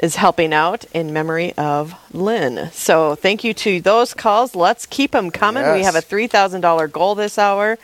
is 0.01 0.17
helping 0.17 0.53
out 0.53 0.85
in 0.93 1.13
memory 1.13 1.53
of 1.53 1.95
Lynn. 2.13 2.69
So 2.73 3.15
thank 3.15 3.45
you 3.45 3.55
to 3.55 3.81
those 3.81 4.13
calls. 4.13 4.57
Let's 4.57 4.87
keep 4.87 5.13
them 5.13 5.31
coming. 5.31 5.63
We 5.73 5.83
have 5.83 5.95
a 5.95 6.01
$3,000 6.01 6.91
goal 6.91 7.15
this 7.15 7.39
hour. 7.39 7.79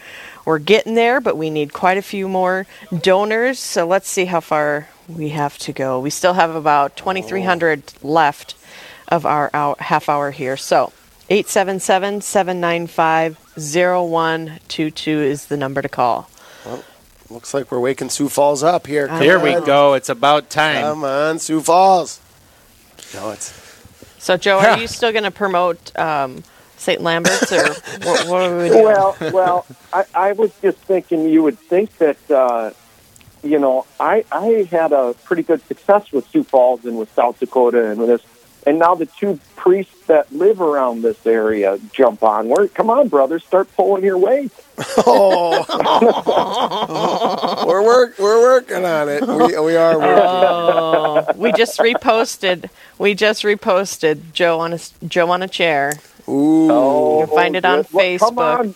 We're 0.51 0.59
getting 0.59 0.97
there, 0.97 1.21
but 1.21 1.37
we 1.37 1.49
need 1.49 1.73
quite 1.73 1.97
a 1.97 2.03
few 2.03 2.29
more 2.29 2.67
donors. 3.03 3.61
So 3.61 3.87
let's 3.87 4.09
see 4.09 4.25
how 4.25 4.41
far 4.41 4.89
we 5.07 5.29
have 5.29 5.57
to 5.59 5.73
go. 5.73 6.01
We 6.01 6.11
still 6.11 6.33
have 6.33 6.57
about 6.57 6.97
2,300 6.97 7.85
left 8.03 8.57
of 9.07 9.25
our 9.25 9.51
hour, 9.55 9.77
half 9.79 10.09
hour 10.09 10.33
here. 10.33 10.57
So 10.57 10.93
877 11.29 12.23
795 12.23 13.39
0122 13.55 15.11
is 15.21 15.47
the 15.47 15.57
number 15.57 15.83
to 15.83 15.89
call. 15.89 16.29
Well, 16.67 16.83
Looks 17.31 17.55
like 17.55 17.71
we're 17.71 17.79
waking 17.79 18.09
Sioux 18.09 18.29
Falls 18.29 18.65
up 18.65 18.89
here. 18.89 19.07
Come 19.07 19.23
Here 19.23 19.39
we 19.39 19.53
go. 19.65 19.95
It's 19.95 20.09
about 20.09 20.51
time. 20.51 20.83
Come 20.83 21.05
on, 21.05 21.39
Sioux 21.39 21.61
Falls. 21.61 22.19
No, 23.15 23.31
it's 23.31 23.53
So, 24.19 24.37
Joe, 24.37 24.59
are 24.59 24.81
you 24.81 24.89
still 24.89 25.13
going 25.13 25.23
to 25.23 25.31
promote 25.31 25.97
um, 25.97 26.43
St. 26.81 27.01
Lambert's 27.03 27.53
or 27.53 27.63
what, 28.05 28.27
what 28.27 28.43
are 28.51 28.59
we 28.59 28.69
doing? 28.69 28.85
Well, 28.85 29.17
well, 29.33 29.67
I, 29.93 30.05
I 30.15 30.33
was 30.33 30.51
just 30.63 30.79
thinking 30.79 31.29
you 31.29 31.43
would 31.43 31.59
think 31.59 31.97
that, 31.99 32.31
uh, 32.31 32.71
you 33.43 33.59
know, 33.59 33.87
I, 33.99 34.25
I 34.33 34.67
had 34.71 34.93
a 34.93 35.15
pretty 35.25 35.43
good 35.43 35.63
success 35.67 36.11
with 36.11 36.27
Sioux 36.31 36.43
Falls 36.43 36.85
and 36.87 36.99
with 36.99 37.13
South 37.15 37.39
Dakota 37.39 37.91
and 37.91 38.01
with 38.01 38.09
this. 38.09 38.23
And 38.67 38.79
now 38.79 38.95
the 38.95 39.07
two 39.07 39.41
priests 39.57 40.07
that 40.07 40.31
live 40.33 40.61
around 40.61 41.01
this 41.03 41.27
area 41.27 41.79
jump 41.93 42.23
on. 42.23 42.49
We're, 42.49 42.69
come 42.69 42.91
on, 42.91 43.09
brothers, 43.09 43.43
start 43.45 43.75
pulling 43.75 44.05
your 44.05 44.19
weight. 44.19 44.53
oh, 44.99 45.65
we're 47.67 47.83
work 47.83 48.19
we're 48.19 48.43
working 48.43 48.85
on 48.85 49.09
it. 49.09 49.23
We, 49.27 49.59
we 49.59 49.77
are 49.77 49.99
working. 49.99 50.23
Oh, 50.25 51.27
we 51.37 51.53
just 51.53 51.79
reposted. 51.79 52.69
We 52.99 53.15
just 53.15 53.43
reposted 53.45 54.33
Joe 54.35 54.61
on 54.61 54.73
a 54.73 54.77
s- 54.77 54.93
Joe 55.07 55.31
on 55.31 55.43
a 55.43 55.49
chair. 55.49 55.93
Ooh, 56.31 56.69
Oh, 56.71 57.21
You 57.21 57.27
can 57.27 57.35
find 57.37 57.57
it 57.57 57.65
on 57.65 57.83
good. 57.83 57.93
Well, 57.93 58.19
Come 58.19 58.37
Facebook. 58.37 58.59
on. 58.61 58.75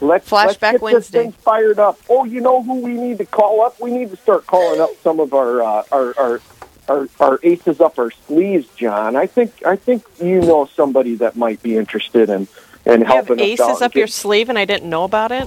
Let's, 0.00 0.28
Flashback 0.28 0.36
let's 0.46 0.58
get 0.58 0.82
Wednesday. 0.82 0.98
This 0.98 1.08
thing 1.10 1.32
fired 1.32 1.78
up. 1.78 1.98
Oh, 2.10 2.24
you 2.24 2.40
know 2.40 2.60
who 2.62 2.80
we 2.80 2.92
need 2.94 3.18
to 3.18 3.24
call 3.24 3.62
up? 3.62 3.80
We 3.80 3.92
need 3.92 4.10
to 4.10 4.16
start 4.16 4.46
calling 4.48 4.80
up 4.80 4.90
some 5.02 5.20
of 5.20 5.32
our 5.32 5.62
uh, 5.62 5.84
our, 5.92 6.14
our 6.18 6.40
our 6.88 7.08
our 7.20 7.40
aces 7.44 7.80
up 7.80 8.00
our 8.00 8.10
sleeves, 8.26 8.66
John. 8.74 9.14
I 9.14 9.26
think 9.26 9.64
I 9.64 9.76
think 9.76 10.02
you 10.20 10.40
know 10.40 10.68
somebody 10.74 11.14
that 11.16 11.36
might 11.36 11.62
be 11.62 11.76
interested 11.76 12.30
in 12.30 12.48
in 12.84 13.00
You 13.02 13.06
have 13.06 13.28
helping 13.28 13.34
us 13.36 13.42
out. 13.60 13.70
aces 13.70 13.76
and 13.76 13.82
up 13.82 13.94
your 13.94 14.08
sleeve, 14.08 14.48
and 14.48 14.58
I 14.58 14.64
didn't 14.64 14.90
know 14.90 15.04
about 15.04 15.30
it. 15.30 15.46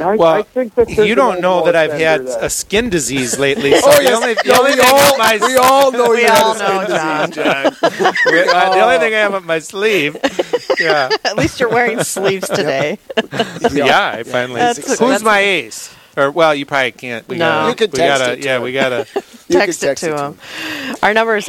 I, 0.00 0.16
Well, 0.16 0.32
I 0.34 0.42
think 0.42 0.74
that 0.76 0.88
you 0.90 1.14
don't 1.14 1.40
know 1.40 1.64
that 1.64 1.74
I've 1.76 1.92
had 1.92 2.26
that- 2.26 2.44
a 2.44 2.50
skin 2.50 2.90
disease 2.90 3.38
lately. 3.38 3.72
So 3.80 3.90
Oh, 3.90 4.02
the 4.02 4.12
only, 4.12 4.34
the 4.34 4.56
only 4.58 4.72
we 4.74 4.80
all- 4.80 5.18
my 5.18 5.38
we 5.40 5.56
all 5.56 5.92
know 5.92 6.10
We 6.10 6.22
you 6.22 6.26
had 6.26 6.42
all 6.42 6.54
a 6.54 6.58
know, 6.58 6.84
skin 6.84 6.96
John. 6.96 7.30
disease. 7.30 8.16
We- 8.26 8.40
uh, 8.48 8.70
the 8.74 8.80
only 8.80 8.98
thing 8.98 9.14
I 9.14 9.18
have 9.18 9.34
up 9.34 9.44
my 9.44 9.58
sleeve. 9.60 10.16
Yeah, 10.80 11.08
At 11.24 11.36
least 11.36 11.60
you're 11.60 11.68
wearing 11.70 12.02
sleeves 12.04 12.48
today. 12.48 12.98
yeah. 13.72 14.12
I 14.18 14.22
finally. 14.24 14.60
That's- 14.60 14.86
Who's 14.86 14.98
that's- 14.98 15.22
my 15.22 15.40
ace? 15.40 15.94
Or 16.16 16.30
well, 16.32 16.52
you 16.54 16.66
probably 16.66 16.90
can't. 16.92 17.26
We 17.28 17.36
No. 17.36 17.44
gotta, 17.48 17.68
You 17.70 17.74
could 17.76 17.92
we 17.92 17.98
text 17.98 18.18
gotta, 18.20 18.32
it 18.32 18.36
to 18.36 18.42
Yeah, 18.44 18.56
him. 18.56 18.62
we 18.62 18.72
gotta. 18.72 19.06
Text, 19.48 19.80
text 19.80 20.02
it 20.04 20.08
to 20.08 20.22
him. 20.24 20.38
Our 21.02 21.14
number 21.14 21.34
is 21.36 21.46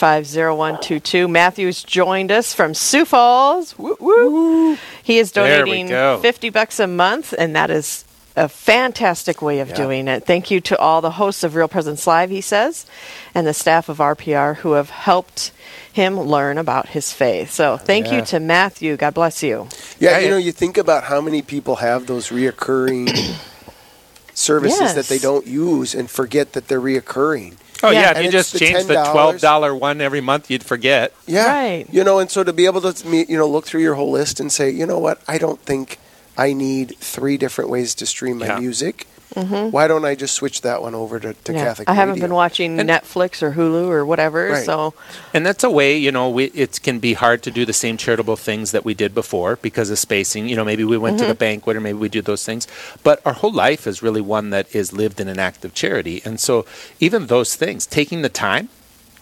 877-795-0122. 0.00 1.28
Matthew's 1.30 1.82
joined 1.82 2.32
us 2.32 2.54
from 2.54 2.72
Sioux 2.74 3.04
Falls. 3.04 3.76
Woo, 3.78 3.96
woo. 4.00 4.76
He 5.02 5.18
is 5.18 5.32
donating 5.32 5.88
50 5.88 6.50
bucks 6.50 6.80
a 6.80 6.86
month, 6.86 7.34
and 7.36 7.54
that 7.56 7.70
is 7.70 8.04
a 8.36 8.48
fantastic 8.48 9.42
way 9.42 9.58
of 9.60 9.70
Yeah. 9.70 9.74
doing 9.74 10.08
it. 10.08 10.24
Thank 10.24 10.50
you 10.50 10.60
to 10.62 10.78
all 10.78 11.00
the 11.00 11.10
hosts 11.12 11.42
of 11.42 11.54
Real 11.56 11.68
Presence 11.68 12.06
Live, 12.06 12.30
he 12.30 12.40
says, 12.40 12.86
and 13.34 13.46
the 13.46 13.52
staff 13.54 13.88
of 13.88 13.98
RPR 13.98 14.56
who 14.58 14.72
have 14.72 14.90
helped 14.90 15.50
him 15.92 16.18
learn 16.20 16.56
about 16.58 16.88
his 16.90 17.12
faith. 17.12 17.50
So 17.50 17.76
thank 17.76 18.12
you 18.12 18.22
to 18.26 18.40
Matthew. 18.40 18.96
God 18.96 19.14
bless 19.14 19.42
you. 19.42 19.68
Yeah, 19.98 20.18
you 20.18 20.30
know, 20.30 20.36
you 20.36 20.52
think 20.52 20.78
about 20.78 21.04
how 21.04 21.20
many 21.20 21.42
people 21.42 21.76
have 21.76 22.06
those 22.06 22.28
reoccurring 22.28 23.08
services 24.34 24.80
Yes. 24.80 24.94
that 24.94 25.06
they 25.06 25.18
don't 25.18 25.46
use 25.46 25.94
and 25.94 26.08
forget 26.10 26.52
that 26.52 26.68
they're 26.68 26.80
reoccurring. 26.80 27.56
Oh 27.82 27.90
Yeah. 27.90 28.00
yeah, 28.00 28.10
if 28.10 28.16
And 28.18 28.24
you 28.26 28.30
just 28.32 28.52
the 28.52 28.58
change 28.58 28.86
the 28.86 28.94
$10. 28.94 29.10
twelve 29.12 29.40
dollar 29.40 29.74
one 29.74 30.00
every 30.00 30.20
month, 30.20 30.50
you'd 30.50 30.64
forget. 30.64 31.12
Yeah, 31.26 31.46
Right. 31.52 31.86
You 31.90 32.04
know, 32.04 32.18
and 32.18 32.30
so 32.30 32.44
to 32.44 32.52
be 32.52 32.66
able 32.66 32.80
to 32.82 33.06
me- 33.06 33.26
you 33.28 33.36
know 33.36 33.48
look 33.48 33.66
through 33.66 33.80
your 33.82 33.94
whole 33.94 34.10
list 34.10 34.38
and 34.40 34.52
say, 34.52 34.70
you 34.70 34.86
know 34.86 34.98
what, 34.98 35.20
I 35.26 35.38
don't 35.38 35.60
think 35.62 35.98
I 36.36 36.52
need 36.52 36.96
three 36.98 37.36
different 37.36 37.70
ways 37.70 37.94
to 37.96 38.06
stream 38.06 38.38
my 38.38 38.46
Yeah. 38.46 38.58
music. 38.58 39.06
Mm-hmm. 39.34 39.70
Why 39.70 39.86
don't 39.86 40.04
I 40.04 40.16
just 40.16 40.34
switch 40.34 40.62
that 40.62 40.82
one 40.82 40.94
over 40.94 41.20
to, 41.20 41.34
to 41.34 41.52
Yeah. 41.52 41.64
Catholic? 41.66 41.88
I 41.88 41.94
haven't 41.94 42.14
Radio? 42.14 42.28
been 42.28 42.34
watching 42.34 42.80
And- 42.80 42.90
Netflix 42.90 43.42
or 43.42 43.52
Hulu 43.52 43.88
or 43.88 44.04
whatever, 44.04 44.48
Right. 44.48 44.66
so 44.66 44.92
And 45.32 45.46
that's 45.46 45.62
a 45.62 45.70
way, 45.70 45.96
you 45.96 46.10
know, 46.10 46.28
we, 46.28 46.46
it 46.46 46.82
can 46.82 46.98
be 46.98 47.12
hard 47.12 47.42
to 47.44 47.50
do 47.52 47.64
the 47.64 47.72
same 47.72 47.96
charitable 47.96 48.36
things 48.36 48.72
that 48.72 48.84
we 48.84 48.92
did 48.92 49.14
before 49.14 49.54
because 49.62 49.88
of 49.90 50.00
spacing. 50.00 50.48
You 50.48 50.56
know, 50.56 50.64
maybe 50.64 50.82
we 50.82 50.98
went 50.98 51.18
to 51.18 51.24
the 51.26 51.32
mm-hmm. 51.32 51.38
banquet 51.38 51.76
or 51.76 51.80
maybe 51.80 51.98
we 51.98 52.08
do 52.08 52.22
those 52.22 52.44
things. 52.44 52.66
But 53.04 53.24
our 53.24 53.34
whole 53.34 53.52
life 53.52 53.86
is 53.86 54.02
really 54.02 54.20
one 54.20 54.50
that 54.50 54.74
is 54.74 54.92
lived 54.92 55.20
in 55.20 55.28
an 55.28 55.38
act 55.38 55.64
of 55.64 55.74
charity. 55.74 56.22
And 56.24 56.40
so 56.40 56.66
even 56.98 57.26
those 57.28 57.54
things, 57.54 57.86
taking 57.86 58.22
the 58.22 58.28
time 58.28 58.68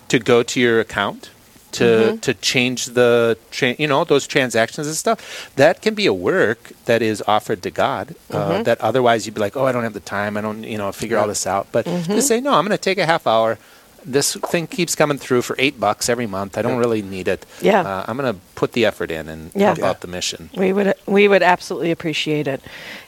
to 0.08 0.18
go 0.18 0.42
to 0.42 0.58
your 0.58 0.80
account, 0.80 1.28
to 1.72 1.84
mm-hmm. 1.84 2.16
to 2.18 2.34
change 2.34 2.86
the 2.86 3.36
tra- 3.50 3.76
you 3.78 3.86
know 3.86 4.04
those 4.04 4.26
transactions 4.26 4.86
and 4.86 4.96
stuff 4.96 5.52
that 5.56 5.82
can 5.82 5.94
be 5.94 6.06
a 6.06 6.12
work 6.12 6.72
that 6.86 7.02
is 7.02 7.22
offered 7.26 7.62
to 7.62 7.70
God 7.70 8.14
uh, 8.30 8.50
mm-hmm. 8.50 8.62
that 8.64 8.80
otherwise 8.80 9.26
you'd 9.26 9.34
be 9.34 9.40
like 9.40 9.56
oh 9.56 9.66
I 9.66 9.72
don't 9.72 9.84
have 9.84 9.94
the 9.94 10.00
time. 10.00 10.36
I 10.36 10.40
don't 10.40 10.64
you 10.64 10.78
know 10.78 10.90
figure 10.92 11.18
all 11.18 11.28
this 11.28 11.46
out. 11.46 11.68
But 11.72 11.84
mm-hmm. 11.86 12.12
to 12.12 12.22
say 12.22 12.40
no 12.40 12.54
I'm 12.54 12.64
going 12.64 12.76
to 12.76 12.78
take 12.78 12.98
a 12.98 13.06
half 13.06 13.26
hour 13.26 13.58
this 14.04 14.34
thing 14.36 14.66
keeps 14.66 14.94
coming 14.94 15.18
through 15.18 15.42
for 15.42 15.56
eight 15.58 15.78
bucks 15.80 16.08
every 16.08 16.26
month 16.26 16.56
I 16.56 16.62
don't 16.62 16.78
really 16.78 17.02
need 17.02 17.28
it 17.28 17.44
Yeah. 17.60 17.80
uh, 17.82 18.04
I'm 18.06 18.16
going 18.16 18.32
to 18.34 18.40
put 18.54 18.72
the 18.72 18.84
effort 18.86 19.10
in 19.10 19.28
and 19.28 19.50
Yeah. 19.54 19.66
help 19.66 19.78
Yeah. 19.78 19.90
out 19.90 20.00
the 20.00 20.08
mission 20.08 20.50
We 20.56 20.72
would 20.72 20.94
we 21.06 21.28
would 21.28 21.42
absolutely 21.42 21.90
appreciate 21.90 22.46
it. 22.46 22.62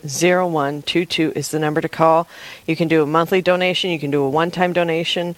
877-795-0122 0.06 1.32
is 1.36 1.50
the 1.52 1.60
number 1.60 1.82
to 1.82 1.90
call. 1.90 2.28
You 2.66 2.76
can 2.76 2.88
do 2.88 3.04
a 3.04 3.06
monthly 3.06 3.42
donation, 3.42 3.90
you 3.92 4.00
can 4.00 4.12
do 4.12 4.24
a 4.24 4.30
one-time 4.30 4.74
donation. 4.74 5.36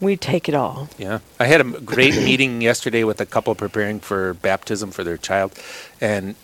We 0.00 0.16
take 0.16 0.48
it 0.48 0.54
all. 0.54 0.88
Yeah, 0.96 1.18
I 1.38 1.44
had 1.44 1.60
a 1.60 1.64
great 1.64 2.14
meeting 2.16 2.62
yesterday 2.62 3.04
with 3.04 3.20
a 3.20 3.26
couple 3.26 3.54
preparing 3.54 4.00
for 4.00 4.32
baptism 4.34 4.92
for 4.92 5.04
their 5.04 5.18
child, 5.18 5.52
and 6.00 6.36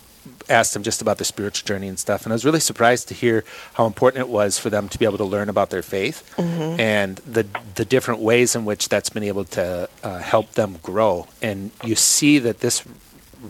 asked 0.48 0.74
them 0.74 0.82
just 0.82 1.02
about 1.02 1.18
their 1.18 1.24
spiritual 1.24 1.66
journey 1.66 1.88
and 1.88 1.98
stuff. 1.98 2.24
And 2.24 2.32
I 2.32 2.34
was 2.34 2.44
really 2.44 2.60
surprised 2.60 3.08
to 3.08 3.14
hear 3.14 3.44
how 3.74 3.86
important 3.86 4.20
it 4.20 4.28
was 4.28 4.58
for 4.58 4.70
them 4.70 4.88
to 4.88 4.98
be 4.98 5.04
able 5.04 5.18
to 5.18 5.24
learn 5.24 5.48
about 5.48 5.70
their 5.70 5.82
faith 5.82 6.34
mm-hmm. 6.36 6.80
and 6.80 7.16
the 7.18 7.46
the 7.74 7.84
different 7.84 8.20
ways 8.20 8.54
in 8.54 8.64
which 8.64 8.88
that's 8.88 9.10
been 9.10 9.22
able 9.22 9.44
to 9.44 9.88
uh, 10.02 10.18
help 10.18 10.52
them 10.52 10.78
grow. 10.82 11.26
And 11.42 11.70
you 11.84 11.94
see 11.94 12.38
that 12.38 12.60
this 12.60 12.82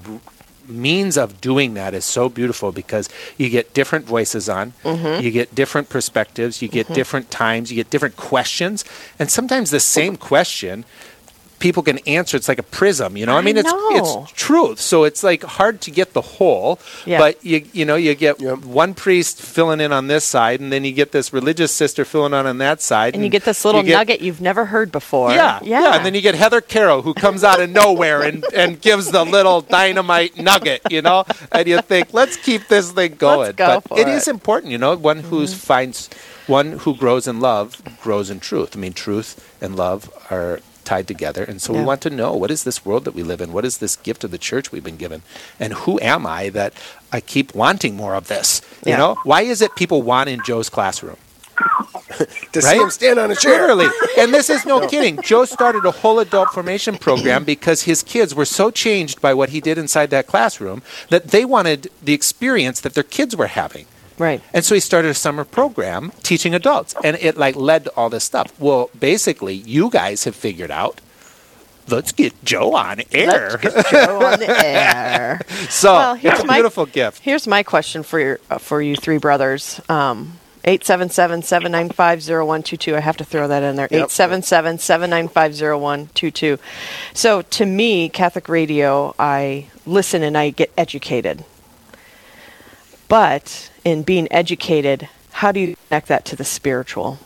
r- 0.08 0.20
means 0.68 1.16
of 1.16 1.40
doing 1.40 1.74
that 1.74 1.94
is 1.94 2.04
so 2.04 2.28
beautiful 2.28 2.72
because 2.72 3.08
you 3.36 3.48
get 3.48 3.72
different 3.74 4.04
voices 4.04 4.48
on, 4.48 4.72
mm-hmm. 4.82 5.22
you 5.22 5.30
get 5.30 5.54
different 5.54 5.88
perspectives, 5.88 6.60
you 6.60 6.68
get 6.68 6.86
mm-hmm. 6.86 6.94
different 6.94 7.30
times, 7.30 7.70
you 7.70 7.76
get 7.76 7.90
different 7.90 8.16
questions, 8.16 8.84
and 9.18 9.30
sometimes 9.30 9.70
the 9.70 9.80
same 9.80 10.16
question 10.16 10.84
people 11.58 11.82
can 11.82 11.98
answer 12.06 12.36
it's 12.36 12.48
like 12.48 12.58
a 12.58 12.62
prism 12.62 13.16
you 13.16 13.24
know 13.24 13.34
i, 13.34 13.38
I 13.38 13.42
mean 13.42 13.56
it's 13.56 13.70
know. 13.70 13.96
it's 14.24 14.32
truth 14.32 14.78
so 14.78 15.04
it's 15.04 15.22
like 15.22 15.42
hard 15.42 15.80
to 15.82 15.90
get 15.90 16.12
the 16.12 16.20
whole 16.20 16.78
Yeah. 17.06 17.18
but 17.18 17.44
you 17.44 17.64
you 17.72 17.84
know 17.84 17.96
you 17.96 18.14
get 18.14 18.40
Yep. 18.40 18.64
one 18.64 18.92
priest 18.94 19.40
filling 19.40 19.80
in 19.80 19.92
on 19.92 20.06
this 20.08 20.24
side 20.24 20.60
and 20.60 20.70
then 20.70 20.84
you 20.84 20.92
get 20.92 21.12
this 21.12 21.32
religious 21.32 21.72
sister 21.72 22.04
filling 22.04 22.32
in 22.34 22.46
on 22.46 22.58
that 22.58 22.80
side 22.82 23.14
And 23.14 23.24
you 23.24 23.30
get 23.30 23.44
this 23.44 23.64
little 23.64 23.80
you 23.80 23.88
get- 23.88 23.96
nugget 23.98 24.20
you've 24.20 24.40
never 24.40 24.66
heard 24.66 24.92
before. 24.92 25.30
yeah, 25.30 25.58
Yeah. 25.62 25.82
yeah, 25.82 25.96
and 25.96 26.04
then 26.04 26.14
you 26.14 26.20
get 26.20 26.34
Heather 26.34 26.60
Carroll 26.60 27.02
who 27.02 27.14
comes 27.14 27.42
out 27.42 27.60
of 27.60 27.70
nowhere 27.70 28.22
and, 28.22 28.44
and 28.54 28.80
gives 28.80 29.10
the 29.10 29.24
little 29.24 29.60
dynamite 29.62 30.36
nugget, 30.36 30.82
you 30.90 31.00
know, 31.02 31.24
and 31.52 31.66
you 31.66 31.80
think, 31.80 32.12
let's 32.12 32.36
keep 32.36 32.68
this 32.68 32.92
thing 32.92 33.14
going. 33.16 33.52
go 33.52 33.80
but 33.80 33.88
for 33.88 33.98
it 33.98 34.08
it. 34.08 34.14
is 34.14 34.28
important, 34.28 34.72
you 34.72 34.78
know, 34.78 34.94
one 34.96 35.20
who 35.20 35.44
mm-hmm. 35.44 35.54
finds, 35.56 36.10
one 36.46 36.72
who 36.84 36.94
grows 36.94 37.26
in 37.26 37.40
love 37.40 37.80
grows 38.02 38.28
in 38.30 38.40
truth. 38.40 38.76
I 38.76 38.80
mean, 38.80 38.92
truth 38.92 39.40
and 39.60 39.74
love 39.76 40.10
are 40.30 40.60
tied 40.86 41.06
together, 41.06 41.44
and 41.44 41.60
so 41.60 41.74
we 41.74 41.82
want 41.82 42.00
to 42.02 42.10
know 42.10 42.34
what 42.34 42.50
is 42.50 42.64
this 42.64 42.84
world 42.86 43.04
that 43.04 43.14
we 43.14 43.22
live 43.22 43.40
in? 43.42 43.52
What 43.52 43.64
is 43.66 43.78
this 43.78 43.96
gift 43.96 44.24
of 44.24 44.30
the 44.30 44.38
church 44.38 44.72
we've 44.72 44.84
been 44.84 44.96
given, 44.96 45.22
and 45.60 45.74
who 45.74 46.00
am 46.00 46.26
I 46.26 46.48
that 46.50 46.72
I 47.12 47.20
keep 47.20 47.54
wanting 47.54 47.96
more 47.96 48.14
of 48.14 48.28
this? 48.28 48.62
You 48.86 48.92
Yeah. 48.92 48.96
know, 48.98 49.18
why 49.24 49.42
is 49.42 49.60
it 49.60 49.74
people 49.74 50.00
want 50.02 50.28
in 50.30 50.40
Joe's 50.42 50.70
classroom? 50.70 51.18
to 52.52 52.62
see 52.62 52.78
him 52.78 52.90
stand 52.90 53.18
on 53.18 53.30
a 53.30 53.34
chair. 53.36 53.60
Literally. 53.60 53.88
And 54.18 54.32
this 54.32 54.48
is 54.48 54.64
no 54.64 54.86
kidding. 54.88 55.18
Joe 55.22 55.44
started 55.44 55.84
a 55.84 55.90
whole 55.90 56.18
adult 56.20 56.50
formation 56.50 56.96
program 56.96 57.44
because 57.44 57.82
his 57.82 58.02
kids 58.02 58.34
were 58.34 58.44
so 58.46 58.70
changed 58.70 59.20
by 59.20 59.34
what 59.34 59.50
he 59.50 59.60
did 59.60 59.76
inside 59.76 60.08
that 60.10 60.26
classroom 60.26 60.82
that 61.10 61.28
they 61.28 61.44
wanted 61.44 61.90
the 62.02 62.14
experience 62.14 62.80
that 62.80 62.94
their 62.94 63.02
kids 63.04 63.36
were 63.36 63.48
having. 63.48 63.86
Right. 64.18 64.40
And 64.54 64.64
so 64.64 64.74
he 64.74 64.80
started 64.80 65.10
a 65.10 65.14
summer 65.14 65.44
program 65.44 66.10
teaching 66.22 66.54
adults 66.54 66.94
and 67.04 67.16
it 67.20 67.36
like 67.36 67.54
led 67.56 67.84
to 67.84 67.90
all 67.96 68.08
this 68.10 68.24
stuff. 68.24 68.52
Well, 68.58 68.88
basically, 68.98 69.54
you 69.54 69.90
guys 69.90 70.24
have 70.24 70.34
figured 70.36 70.70
out 70.70 71.00
let's 71.88 72.10
get 72.12 72.32
Joe 72.44 72.74
on 72.74 73.00
air. 73.12 73.60
Let's 73.62 73.74
get 73.74 73.86
Joe 73.90 74.24
on 74.24 74.38
the 74.40 74.64
air. 74.66 75.40
so 75.68 75.92
Well, 75.94 76.14
here's 76.14 76.34
it's 76.34 76.42
a 76.44 76.46
my- 76.46 76.54
beautiful 76.54 76.86
gift. 76.86 77.22
Here's 77.22 77.46
my 77.46 77.62
question 77.62 78.02
for 78.02 78.18
your, 78.18 78.40
uh, 78.50 78.58
for 78.58 78.80
you 78.82 78.96
three 78.96 79.18
brothers. 79.18 79.80
Um, 79.88 80.38
877-795-0122. 80.64 82.94
I 82.94 83.00
have 83.00 83.16
to 83.18 83.24
throw 83.24 83.46
that 83.46 83.62
in 83.62 83.76
there. 83.76 83.86
Yep. 83.90 84.08
877-795-0122. 84.08 86.58
So 87.14 87.42
to 87.42 87.66
me, 87.66 88.08
Catholic 88.08 88.48
radio, 88.48 89.14
I 89.18 89.68
listen 89.86 90.22
and 90.24 90.36
I 90.36 90.50
get 90.50 90.72
educated. 90.76 91.44
But 93.08 93.70
in 93.84 94.02
being 94.02 94.26
educated, 94.32 95.08
how 95.32 95.52
do 95.52 95.60
you 95.60 95.76
connect 95.88 96.08
that 96.08 96.24
to 96.26 96.36
the 96.36 96.44
spiritual? 96.44 97.18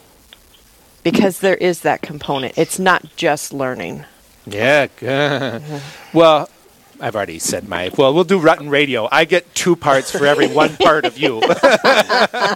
Because 1.03 1.41
there 1.41 1.57
is 1.57 1.81
that 1.81 2.03
component. 2.03 2.59
It's 2.59 2.79
not 2.79 3.17
just 3.17 3.53
learning. 3.53 4.05
Yeah. 4.47 5.61
Well, 6.13 6.49
I've 7.01 7.17
already 7.17 7.39
said 7.39 7.69
my. 7.69 7.91
Well, 7.97 8.13
we'll 8.15 8.25
do 8.25 8.39
Rutten 8.41 8.71
Radio. 8.71 9.09
I 9.11 9.25
get 9.25 9.55
two 9.55 9.75
parts 9.77 10.11
for 10.11 10.27
every 10.27 10.47
one 10.49 10.77
part 10.77 11.05
of 11.05 11.19
you. 11.19 11.41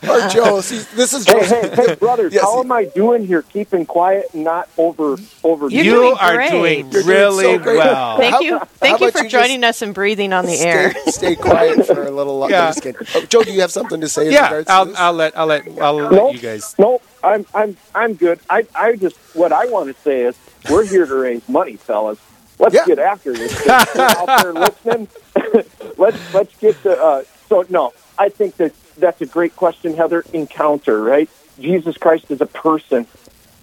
Or 0.05 0.29
Joe, 0.29 0.61
see, 0.61 0.79
this 0.95 1.13
is 1.13 1.27
Hey, 1.27 1.45
hey, 1.47 1.71
hey, 1.75 1.95
brothers! 1.95 2.33
Yes. 2.33 2.43
How 2.45 2.61
am 2.61 2.71
I 2.71 2.85
doing 2.85 3.27
here? 3.27 3.43
Keeping 3.43 3.87
quiet 3.87 4.27
and 4.35 4.45
not 4.45 4.69
over 4.79 5.17
over. 5.43 5.69
You're 5.69 5.85
you 5.85 5.91
doing 5.93 6.17
are 6.21 6.35
great. 6.37 6.51
doing 6.51 6.93
You're 6.93 7.03
doing 7.03 7.07
really 7.17 7.45
so 7.45 7.59
great. 7.59 7.79
well. 7.79 8.17
Thank 8.19 8.33
How- 8.35 8.41
you. 8.41 8.59
how 8.59 8.65
Thank 8.65 9.01
you 9.01 9.11
for 9.11 9.23
you 9.25 9.29
joining 9.29 9.65
us 9.65 9.83
and 9.83 9.95
breathing 9.95 10.33
on 10.33 10.47
the 10.47 10.55
stay, 10.57 10.69
air. 10.69 10.95
stay 11.07 11.37
quiet 11.37 11.87
for 11.87 12.03
a 12.05 12.11
little 12.11 12.39
while. 12.41 12.51
Yeah. 12.55 12.73
Oh, 13.15 13.21
Joe, 13.23 13.43
do 13.43 13.53
you 13.53 13.61
have 13.63 13.73
something 13.73 14.01
to 14.03 14.09
say 14.09 14.31
Yeah, 14.31 14.45
regards 14.45 14.67
to 14.67 14.73
I'll, 14.73 14.85
this? 14.87 14.97
I'll 14.99 15.13
let 15.13 15.39
I'll 15.39 15.47
let 15.47 15.67
I'll 15.81 15.95
let 15.95 16.13
Nope. 16.13 16.35
you 16.35 16.39
guys. 16.41 16.75
Nope. 16.79 17.03
I'm 17.23 17.47
I'm 17.55 17.77
I'm 17.95 18.15
good. 18.15 18.39
I 18.51 18.67
I 18.75 18.97
just 18.97 19.17
what 19.35 19.53
I 19.53 19.67
want 19.67 19.95
to 19.95 20.03
say 20.03 20.23
is 20.23 20.37
we're 20.71 20.85
here 20.85 21.07
to 21.07 21.15
raise 21.15 21.49
money, 21.49 21.77
fellas. 21.77 22.19
Let's 22.59 22.75
Yeah. 22.75 22.85
get 22.87 22.99
after 22.99 23.33
this. 23.33 23.53
You're 23.64 24.05
out 24.05 24.31
there 24.38 24.53
listening, 24.55 25.09
let's 25.99 26.19
let's 26.33 26.53
get 26.61 26.81
to. 26.83 26.90
Uh, 26.93 27.23
so 27.49 27.64
no, 27.69 27.93
I 28.19 28.29
think 28.29 28.57
that 28.59 28.73
that's 28.97 29.21
a 29.21 29.27
great 29.27 29.57
question, 29.57 29.95
Heather. 29.95 30.25
Encounter, 30.33 31.01
right? 31.03 31.29
Jesus 31.59 31.97
Christ 31.97 32.27
is 32.31 32.40
a 32.40 32.47
person. 32.47 33.07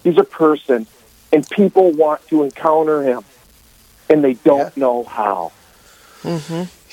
He's 0.04 0.18
a 0.18 0.24
person, 0.24 0.86
and 1.32 1.48
people 1.48 1.92
want 1.92 2.26
to 2.28 2.42
encounter 2.42 3.02
him, 3.02 3.24
and 4.10 4.22
they 4.24 4.34
don't 4.34 4.58
Yeah. 4.76 4.82
know 4.82 5.04
how. 5.04 5.52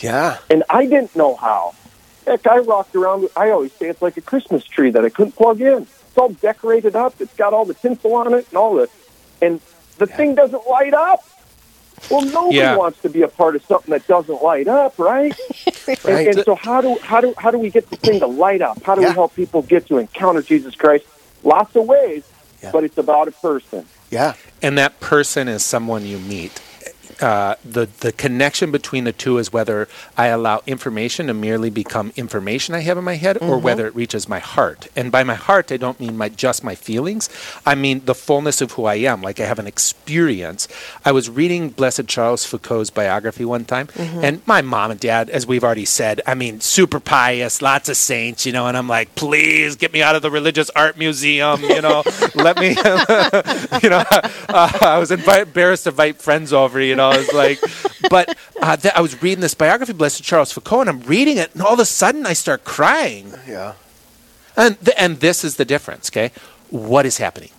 yeah. 0.02 0.38
And 0.50 0.64
I 0.70 0.86
didn't 0.86 1.16
know 1.16 1.36
how. 1.36 1.74
Heck, 2.26 2.48
I 2.48 2.58
rocked 2.60 2.96
around. 2.96 3.28
I 3.36 3.50
always 3.50 3.72
say 3.80 3.88
it's 3.90 4.02
like 4.02 4.18
a 4.18 4.22
Christmas 4.22 4.64
tree 4.64 4.92
that 4.92 5.04
I 5.04 5.10
couldn't 5.10 5.36
plug 5.36 5.62
in. 5.62 5.84
It's 6.08 6.18
all 6.18 6.30
decorated 6.30 6.96
up. 6.96 7.16
It's 7.20 7.34
got 7.36 7.54
all 7.54 7.66
the 7.66 7.74
tinsel 7.76 8.14
on 8.16 8.34
it 8.34 8.48
and 8.50 8.58
all 8.58 8.76
the, 8.76 8.90
and 9.42 9.60
the 9.98 10.08
thing 10.08 10.36
doesn't 10.36 10.68
light 10.68 10.94
up. 10.94 11.24
Well, 12.10 12.22
nobody 12.22 12.58
Yeah. 12.58 12.76
wants 12.78 13.02
to 13.02 13.10
be 13.10 13.22
a 13.22 13.28
part 13.28 13.56
of 13.56 13.64
something 13.66 13.92
that 13.92 14.08
doesn't 14.08 14.42
light 14.42 14.68
up, 14.68 14.98
right? 15.00 15.34
Right. 15.88 16.28
And, 16.28 16.38
and 16.38 16.46
so 16.46 16.54
how 16.54 16.82
do 16.82 16.98
how 17.02 17.20
do 17.20 17.34
how 17.38 17.50
do 17.50 17.58
we 17.58 17.72
get 17.72 17.90
the 17.90 17.96
thing 17.96 18.20
to 18.20 18.28
light 18.28 18.62
up? 18.62 18.82
How 18.84 18.94
do 18.94 19.02
Yeah. 19.02 19.10
we 19.10 19.14
help 19.16 19.36
people 19.36 19.64
get 19.64 19.88
to 19.88 19.98
encounter 19.98 20.42
Jesus 20.44 20.76
Christ? 20.76 21.06
Lots 21.44 21.76
of 21.76 21.86
ways, 21.86 22.24
Yeah. 22.62 22.72
but 22.72 22.84
it's 22.84 22.98
about 23.00 23.28
a 23.28 23.32
person. 23.32 23.86
Yeah. 24.12 24.34
and 24.62 24.78
that 24.78 25.00
person 25.00 25.48
is 25.48 25.64
someone 25.66 26.06
you 26.06 26.20
meet. 26.20 26.62
Uh, 27.22 27.56
the 27.66 27.88
the 28.00 28.12
connection 28.12 28.72
between 28.72 29.04
the 29.04 29.12
two 29.12 29.38
is 29.38 29.52
whether 29.52 29.88
I 30.18 30.28
allow 30.28 30.62
information 30.66 31.28
to 31.28 31.34
merely 31.34 31.70
become 31.70 32.14
information 32.16 32.76
I 32.76 32.80
have 32.82 32.98
in 32.98 33.04
my 33.04 33.16
head, 33.16 33.38
or 33.42 33.58
whether 33.58 33.86
it 33.88 33.96
reaches 33.96 34.30
my 34.30 34.40
heart. 34.40 34.88
And 34.96 35.12
by 35.12 35.24
my 35.24 35.36
heart, 35.36 35.72
I 35.72 35.78
don't 35.78 36.00
mean 36.00 36.18
my 36.18 36.30
just 36.30 36.64
my 36.64 36.76
feelings. 36.76 37.30
I 37.66 37.76
mean 37.76 38.04
the 38.06 38.16
fullness 38.16 38.62
of 38.62 38.74
who 38.74 38.86
I 38.86 38.96
am. 38.96 39.22
Like 39.22 39.40
I 39.40 39.46
have 39.46 39.60
an 39.60 39.68
experience. 39.68 40.68
I 41.04 41.12
was 41.12 41.30
reading 41.30 41.70
Blessed 41.70 42.08
Charles 42.08 42.46
Foucauld's 42.46 42.90
biography 42.90 43.46
one 43.46 43.66
time, 43.66 43.90
and 43.98 44.42
my 44.48 44.62
mom 44.62 44.92
and 44.92 45.00
dad, 45.00 45.30
as 45.30 45.46
we've 45.46 45.64
already 45.64 45.86
said, 45.86 46.22
I 46.26 46.36
mean, 46.36 46.60
super 46.62 47.00
pious, 47.00 47.62
lots 47.62 47.90
of 47.90 47.98
saints, 47.98 48.46
you 48.46 48.52
know. 48.52 48.68
And 48.68 48.78
I'm 48.78 48.88
like, 48.88 49.16
please 49.16 49.76
get 49.76 49.92
me 49.94 50.02
out 50.02 50.16
of 50.16 50.22
the 50.22 50.32
religious 50.32 50.70
art 50.72 50.98
museum, 50.98 51.62
you 51.64 51.82
know. 51.82 52.04
let 52.36 52.58
me, 52.58 52.70
you 53.84 53.90
know. 53.90 54.04
Uh, 54.50 54.72
I 54.82 54.98
was 54.98 55.12
invite, 55.12 55.44
embarrassed 55.44 55.84
to 55.84 55.92
invite 55.92 56.18
friends 56.18 56.52
over, 56.54 56.82
you 56.82 56.96
know. 56.96 57.09
I 57.10 57.18
was 57.18 57.34
like, 57.34 57.60
but 58.10 58.38
uh, 58.62 58.78
th- 58.78 58.94
I 58.94 59.02
was 59.02 59.22
reading 59.22 59.42
this 59.42 59.54
biography, 59.54 59.94
Blessed 59.94 60.24
Charles 60.24 60.54
Foucauld, 60.54 60.82
and 60.82 60.90
I'm 60.90 61.02
reading 61.02 61.38
it, 61.38 61.54
and 61.54 61.62
all 61.62 61.74
of 61.74 61.80
a 61.80 61.86
sudden 61.86 62.26
I 62.26 62.34
start 62.34 62.64
crying. 62.64 63.34
Yeah. 63.48 63.74
And 64.56 64.80
th- 64.84 64.96
and 64.98 65.20
this 65.20 65.44
is 65.44 65.56
the 65.58 65.66
difference, 65.66 66.10
okay? 66.10 66.32
What 66.70 67.06
is 67.06 67.18
happening? 67.18 67.50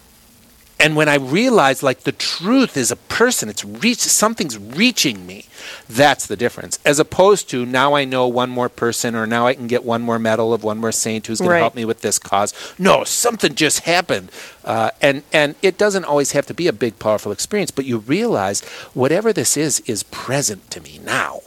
And 0.81 0.97
when 0.97 1.09
I 1.09 1.17
realize 1.17 1.83
like 1.83 2.01
the 2.01 2.13
truth 2.13 2.77
is 2.77 2.91
a 2.91 2.97
person, 2.97 3.49
it's 3.49 3.65
reach 3.65 3.99
something's 3.99 4.57
reaching 4.57 5.27
me. 5.27 5.45
That's 5.89 6.27
the 6.27 6.37
difference. 6.37 6.79
As 6.85 6.99
opposed 6.99 7.51
to 7.51 7.67
now 7.67 7.95
I 7.95 8.05
know 8.05 8.27
one 8.27 8.49
more 8.51 8.69
person 8.71 9.15
or 9.15 9.27
now 9.27 9.47
I 9.47 9.55
can 9.55 9.67
get 9.67 9.85
one 9.85 10.01
more 10.03 10.19
medal 10.19 10.55
of 10.55 10.65
one 10.65 10.79
more 10.79 10.93
saint 10.93 11.27
who's 11.27 11.41
Right. 11.41 11.57
to 11.57 11.59
help 11.61 11.75
me 11.75 11.85
with 11.85 12.01
this 12.01 12.19
cause. 12.19 12.55
No, 12.79 13.05
something 13.05 13.55
just 13.55 13.81
happened. 13.81 14.31
Uh, 14.65 14.91
and 15.03 15.23
and 15.33 15.55
it 15.61 15.77
doesn't 15.77 16.05
always 16.05 16.33
have 16.33 16.47
to 16.47 16.55
be 16.55 16.67
a 16.67 16.73
big 16.73 16.99
powerful 16.99 17.31
experience, 17.31 17.71
but 17.71 17.85
you 17.85 17.99
realize 17.99 18.63
whatever 18.95 19.33
this 19.33 19.57
is 19.57 19.81
is 19.81 20.03
present 20.05 20.71
to 20.71 20.81
me 20.81 20.99
now. 21.05 21.41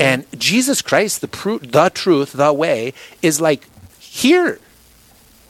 And 0.00 0.26
Jesus 0.36 0.82
Christ, 0.82 1.20
the 1.20 1.28
pru- 1.28 1.70
the 1.70 1.90
truth, 1.90 2.32
the 2.32 2.52
way 2.52 2.92
is 3.22 3.40
like 3.40 3.66
here. 4.00 4.58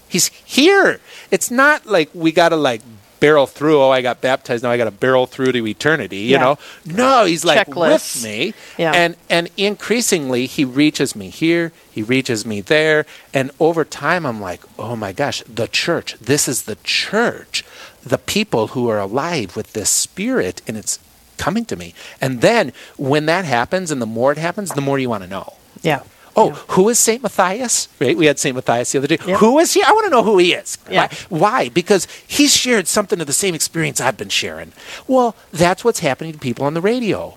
He's 0.09 0.27
here. 0.45 1.01
It's 1.31 1.51
not 1.51 1.87
like 1.87 2.11
we 2.13 2.31
got 2.31 2.51
to 2.51 2.57
like 2.57 2.83
barrel 3.21 3.47
through. 3.47 3.81
Oh, 3.81 3.91
I 3.91 4.03
got 4.03 4.21
baptized. 4.21 4.63
Now 4.63 4.71
I 4.71 4.77
got 4.77 4.85
to 4.87 4.91
barrel 4.91 5.27
through 5.27 5.53
to 5.53 5.67
eternity. 5.67 6.19
You 6.19 6.33
Yeah. 6.33 6.39
know? 6.43 6.59
No, 6.85 7.25
he's 7.27 7.45
like 7.45 7.67
Checklists. 7.67 8.17
with 8.17 8.25
me. 8.25 8.55
Yeah. 8.79 8.93
And 8.93 9.17
and 9.29 9.49
increasingly 9.57 10.47
he 10.47 10.65
reaches 10.65 11.15
me 11.15 11.29
here. 11.31 11.73
He 11.91 12.03
reaches 12.03 12.45
me 12.47 12.61
there. 12.61 13.07
And 13.35 13.51
over 13.61 13.85
time, 13.85 14.25
I'm 14.27 14.41
like, 14.41 14.61
oh 14.79 14.97
my 14.97 15.13
gosh, 15.13 15.43
the 15.49 15.69
church. 15.69 16.17
This 16.21 16.49
is 16.49 16.63
the 16.63 16.77
church. 16.85 17.65
The 18.03 18.19
people 18.19 18.69
who 18.69 18.89
are 18.89 18.99
alive 18.99 19.57
with 19.57 19.75
this 19.75 19.91
spirit, 19.91 20.63
and 20.67 20.77
it's 20.77 20.99
coming 21.37 21.65
to 21.67 21.77
me. 21.77 21.93
And 22.21 22.41
then 22.41 22.73
when 22.97 23.27
that 23.27 23.45
happens, 23.45 23.91
and 23.91 24.01
the 24.01 24.07
more 24.07 24.33
it 24.33 24.39
happens, 24.39 24.71
the 24.73 24.81
more 24.81 24.99
you 24.99 25.11
want 25.11 25.23
to 25.25 25.29
know. 25.29 25.55
Yeah. 25.83 26.01
Oh, 26.41 26.51
who 26.69 26.89
is 26.89 26.99
Saint 26.99 27.23
Matthias? 27.23 27.89
Right, 28.01 28.17
we 28.17 28.27
had 28.27 28.39
Saint 28.39 28.55
Matthias 28.55 28.93
the 28.93 28.99
other 28.99 29.07
day. 29.07 29.19
Yep. 29.27 29.39
Who 29.39 29.59
is 29.59 29.73
he? 29.75 29.83
I 29.83 29.91
want 29.93 30.07
to 30.07 30.11
know 30.11 30.23
who 30.23 30.39
he 30.39 30.55
is. 30.55 30.79
Yeah. 30.91 31.09
Why? 31.29 31.39
Why? 31.41 31.69
Because 31.69 32.07
he's 32.27 32.57
shared 32.57 32.89
something 32.89 33.21
of 33.21 33.27
the 33.27 33.33
same 33.33 33.55
experience 33.55 34.01
I've 34.01 34.17
been 34.17 34.29
sharing. 34.29 34.73
Well, 35.07 35.37
that's 35.53 35.85
what's 35.85 36.01
happening 36.01 36.33
to 36.33 36.39
people 36.39 36.65
on 36.65 36.75
the 36.75 36.81
radio. 36.81 37.37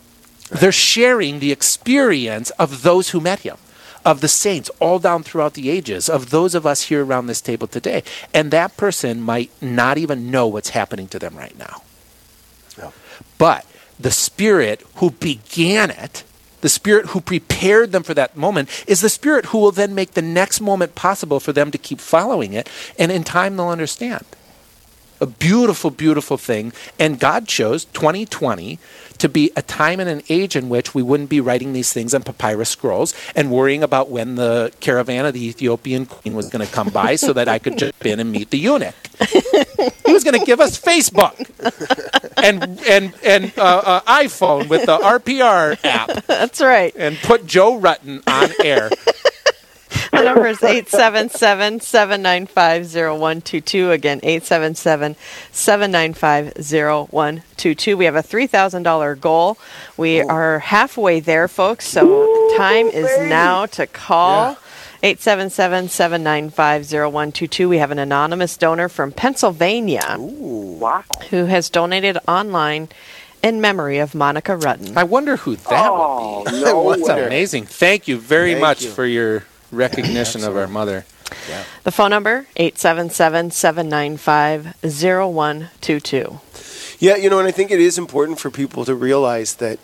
They're 0.50 0.72
sharing 0.72 1.40
the 1.40 1.52
experience 1.52 2.50
of 2.52 2.84
those 2.84 3.10
who 3.10 3.20
met 3.20 3.40
him, 3.40 3.58
of 4.06 4.22
the 4.22 4.28
saints 4.28 4.70
all 4.80 5.00
down 5.00 5.24
throughout 5.24 5.54
the 5.54 5.70
ages, 5.70 6.10
of 6.10 6.30
those 6.30 6.54
of 6.54 6.66
us 6.66 6.84
here 6.84 7.04
around 7.04 7.28
this 7.28 7.42
table 7.42 7.68
today. 7.68 8.04
And 8.34 8.52
that 8.52 8.78
person 8.78 9.22
might 9.22 9.50
not 9.62 9.98
even 9.98 10.30
know 10.30 10.48
what's 10.48 10.70
happening 10.70 11.08
to 11.08 11.20
them 11.20 11.36
right 11.36 11.58
now. 11.58 11.82
No. 12.78 12.94
But 13.38 13.66
the 14.00 14.12
Spirit 14.12 14.84
who 14.96 15.12
began 15.12 15.90
it, 15.90 16.24
the 16.64 16.70
Spirit 16.70 17.08
who 17.08 17.20
prepared 17.20 17.92
them 17.92 18.04
for 18.04 18.14
that 18.14 18.38
moment, 18.38 18.70
is 18.88 19.02
the 19.02 19.10
Spirit 19.10 19.48
who 19.48 19.58
will 19.58 19.74
then 19.74 19.94
make 19.94 20.14
the 20.14 20.22
next 20.22 20.62
moment 20.62 20.96
possible 20.96 21.42
for 21.42 21.52
them 21.52 21.72
to 21.72 21.78
keep 21.78 22.00
following 22.00 22.54
it. 22.54 22.70
And 22.98 23.12
in 23.12 23.26
time, 23.26 23.58
they'll 23.58 23.68
understand. 23.68 24.26
A 25.20 25.26
beautiful, 25.26 25.90
beautiful 25.90 26.38
thing. 26.38 26.72
And 26.98 27.20
God 27.20 27.50
chose 27.50 27.84
2020 27.84 28.80
to 29.18 29.28
be 29.28 29.52
a 29.58 29.62
time 29.62 30.00
and 30.00 30.10
an 30.10 30.22
age 30.30 30.56
in 30.56 30.70
which 30.70 30.96
we 30.96 31.04
wouldn't 31.04 31.30
be 31.30 31.42
writing 31.42 31.74
these 31.74 31.92
things 31.92 32.14
on 32.14 32.24
papyrus 32.24 32.70
scrolls 32.70 33.14
and 33.36 33.52
worrying 33.52 33.84
about 33.84 34.10
when 34.10 34.36
the 34.36 34.72
caravan 34.80 35.26
of 35.26 35.34
the 35.34 35.46
Ethiopian 35.46 36.06
queen 36.06 36.34
was 36.34 36.50
going 36.50 36.66
to 36.66 36.72
come 36.72 36.90
by 36.90 37.16
so 37.18 37.34
that 37.34 37.50
I 37.50 37.60
could 37.60 37.78
jump 37.78 38.06
in 38.06 38.22
and 38.22 38.32
meet 38.32 38.52
the 38.52 38.58
eunuch. 38.58 38.96
he 40.06 40.14
was 40.14 40.24
going 40.24 40.40
to 40.40 40.46
give 40.46 40.62
us 40.62 40.80
Facebook 40.80 41.36
and 42.44 42.80
and 42.88 43.14
and 43.24 43.54
uh, 43.58 43.62
uh, 43.62 44.02
iPhone 44.02 44.68
with 44.70 44.86
the 44.86 44.98
RPR 44.98 45.80
app 45.84 46.26
That's 46.28 46.62
right. 46.62 46.94
and 46.96 47.18
put 47.18 47.46
Joe 47.48 47.80
Rutten 47.80 48.22
on 48.28 48.50
air. 48.64 48.90
The 50.12 50.24
number 50.24 50.46
is 50.48 50.62
877 50.62 51.80
795 51.80 52.86
0122. 52.94 53.92
Again, 53.92 54.20
877 54.22 55.16
795 55.52 56.54
0122. 56.56 57.98
We 57.98 58.06
have 58.06 58.16
a 58.16 58.22
$3,000 58.22 59.20
goal. 59.20 59.58
We 59.98 60.22
are 60.22 60.60
halfway 60.60 61.20
there, 61.20 61.48
folks. 61.48 61.88
So 61.88 62.56
time 62.58 62.88
is 62.88 63.10
now 63.28 63.66
to 63.68 63.88
call. 63.88 64.58
877 65.04 65.90
795 65.90 66.84
0122. 66.90 67.68
We 67.68 67.78
have 67.80 67.92
an 67.92 68.00
anonymous 68.00 68.56
donor 68.56 68.88
from 68.88 69.12
Pennsylvania 69.12 70.16
Wow. 70.18 71.04
who 71.30 71.46
has 71.46 71.70
donated 71.70 72.18
online 72.26 72.88
in 73.44 73.60
memory 73.60 73.98
of 74.00 74.16
Monica 74.16 74.54
Rutten. 74.54 74.96
I 74.96 75.04
wonder 75.04 75.36
who 75.36 75.58
that 75.58 75.90
Oh, 75.92 76.44
would 76.46 76.52
be. 76.52 76.58
Oh, 76.58 76.62
no 76.64 76.96
That's 76.96 77.10
way. 77.10 77.26
amazing. 77.26 77.66
Thank 77.66 78.08
you 78.08 78.18
very 78.18 78.52
Thank 78.52 78.62
much 78.62 78.84
you. 78.84 78.92
for 78.92 79.06
your 79.06 79.44
recognition 79.74 80.46
of 80.46 80.56
our 80.56 80.68
mother. 80.68 81.04
The 81.84 81.92
phone 81.92 82.12
number 82.12 82.46
877 82.56 83.52
795 83.52 84.76
0122. 84.84 86.40
Yeah, 87.00 87.18
you 87.18 87.30
know, 87.30 87.40
and 87.40 87.48
I 87.48 87.52
think 87.52 87.72
it 87.72 87.82
is 87.82 87.98
important 87.98 88.40
for 88.40 88.50
people 88.50 88.86
to 88.86 88.96
realize 88.96 89.56
that 89.56 89.80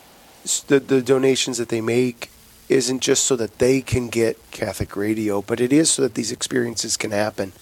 the, 0.68 0.80
the 0.80 1.02
donations 1.02 1.58
that 1.58 1.68
they 1.68 1.82
make 1.82 2.30
isn't 2.70 3.00
just 3.00 3.24
so 3.24 3.36
that 3.36 3.58
they 3.58 3.80
can 3.80 4.08
get 4.08 4.38
Catholic 4.52 4.96
radio, 4.96 5.42
but 5.42 5.60
it 5.60 5.72
is 5.72 5.90
so 5.90 6.02
that 6.02 6.14
these 6.14 6.30
experiences 6.30 6.96
can 6.96 7.10
happen. 7.10 7.52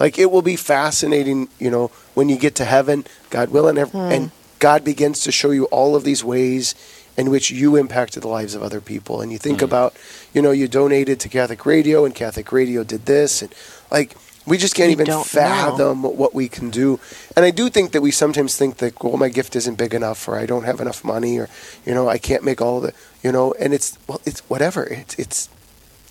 Like 0.00 0.18
it 0.18 0.30
will 0.30 0.42
be 0.42 0.56
fascinating, 0.56 1.48
you 1.58 1.70
know, 1.70 1.90
when 2.14 2.28
you 2.28 2.36
get 2.36 2.54
to 2.56 2.64
heaven, 2.64 3.06
God 3.30 3.50
willing, 3.50 3.78
ev- 3.78 3.92
hmm. 3.92 3.98
and 3.98 4.30
God 4.58 4.84
begins 4.84 5.20
to 5.22 5.32
show 5.32 5.50
you 5.50 5.66
all 5.66 5.94
of 5.94 6.04
these 6.04 6.24
ways 6.24 6.74
in 7.16 7.30
which 7.30 7.50
you 7.50 7.76
impacted 7.76 8.22
the 8.22 8.28
lives 8.28 8.54
of 8.54 8.62
other 8.62 8.80
people. 8.80 9.20
And 9.20 9.30
you 9.30 9.38
think 9.38 9.60
hmm. 9.60 9.64
about, 9.64 9.96
you 10.34 10.42
know, 10.42 10.50
you 10.50 10.66
donated 10.66 11.20
to 11.20 11.28
Catholic 11.28 11.64
radio, 11.64 12.04
and 12.04 12.14
Catholic 12.14 12.50
radio 12.50 12.82
did 12.82 13.06
this, 13.06 13.42
and 13.42 13.54
like 13.90 14.16
we 14.48 14.56
just 14.56 14.74
can't 14.74 14.88
You 14.88 14.92
even 14.92 15.06
don't 15.06 15.18
know. 15.18 15.24
fathom 15.24 16.02
what 16.02 16.34
we 16.34 16.48
can 16.48 16.70
do. 16.70 16.98
And 17.36 17.44
I 17.44 17.50
do 17.50 17.68
think 17.68 17.92
that 17.92 18.00
we 18.00 18.10
sometimes 18.10 18.56
think 18.56 18.78
that, 18.78 19.02
well, 19.04 19.18
my 19.18 19.28
gift 19.28 19.54
isn't 19.54 19.76
big 19.76 19.92
enough, 19.92 20.26
or 20.26 20.38
I 20.38 20.46
don't 20.46 20.64
have 20.64 20.80
enough 20.80 21.04
money, 21.04 21.38
or 21.38 21.48
you 21.84 21.94
know, 21.94 22.08
I 22.08 22.18
can't 22.18 22.42
make 22.42 22.62
all 22.62 22.80
the, 22.80 22.94
you 23.22 23.32
know, 23.32 23.52
and 23.54 23.74
it's 23.74 23.98
well, 24.06 24.20
it's 24.24 24.40
whatever. 24.48 24.84
It's 24.84 25.14
it's 25.18 25.48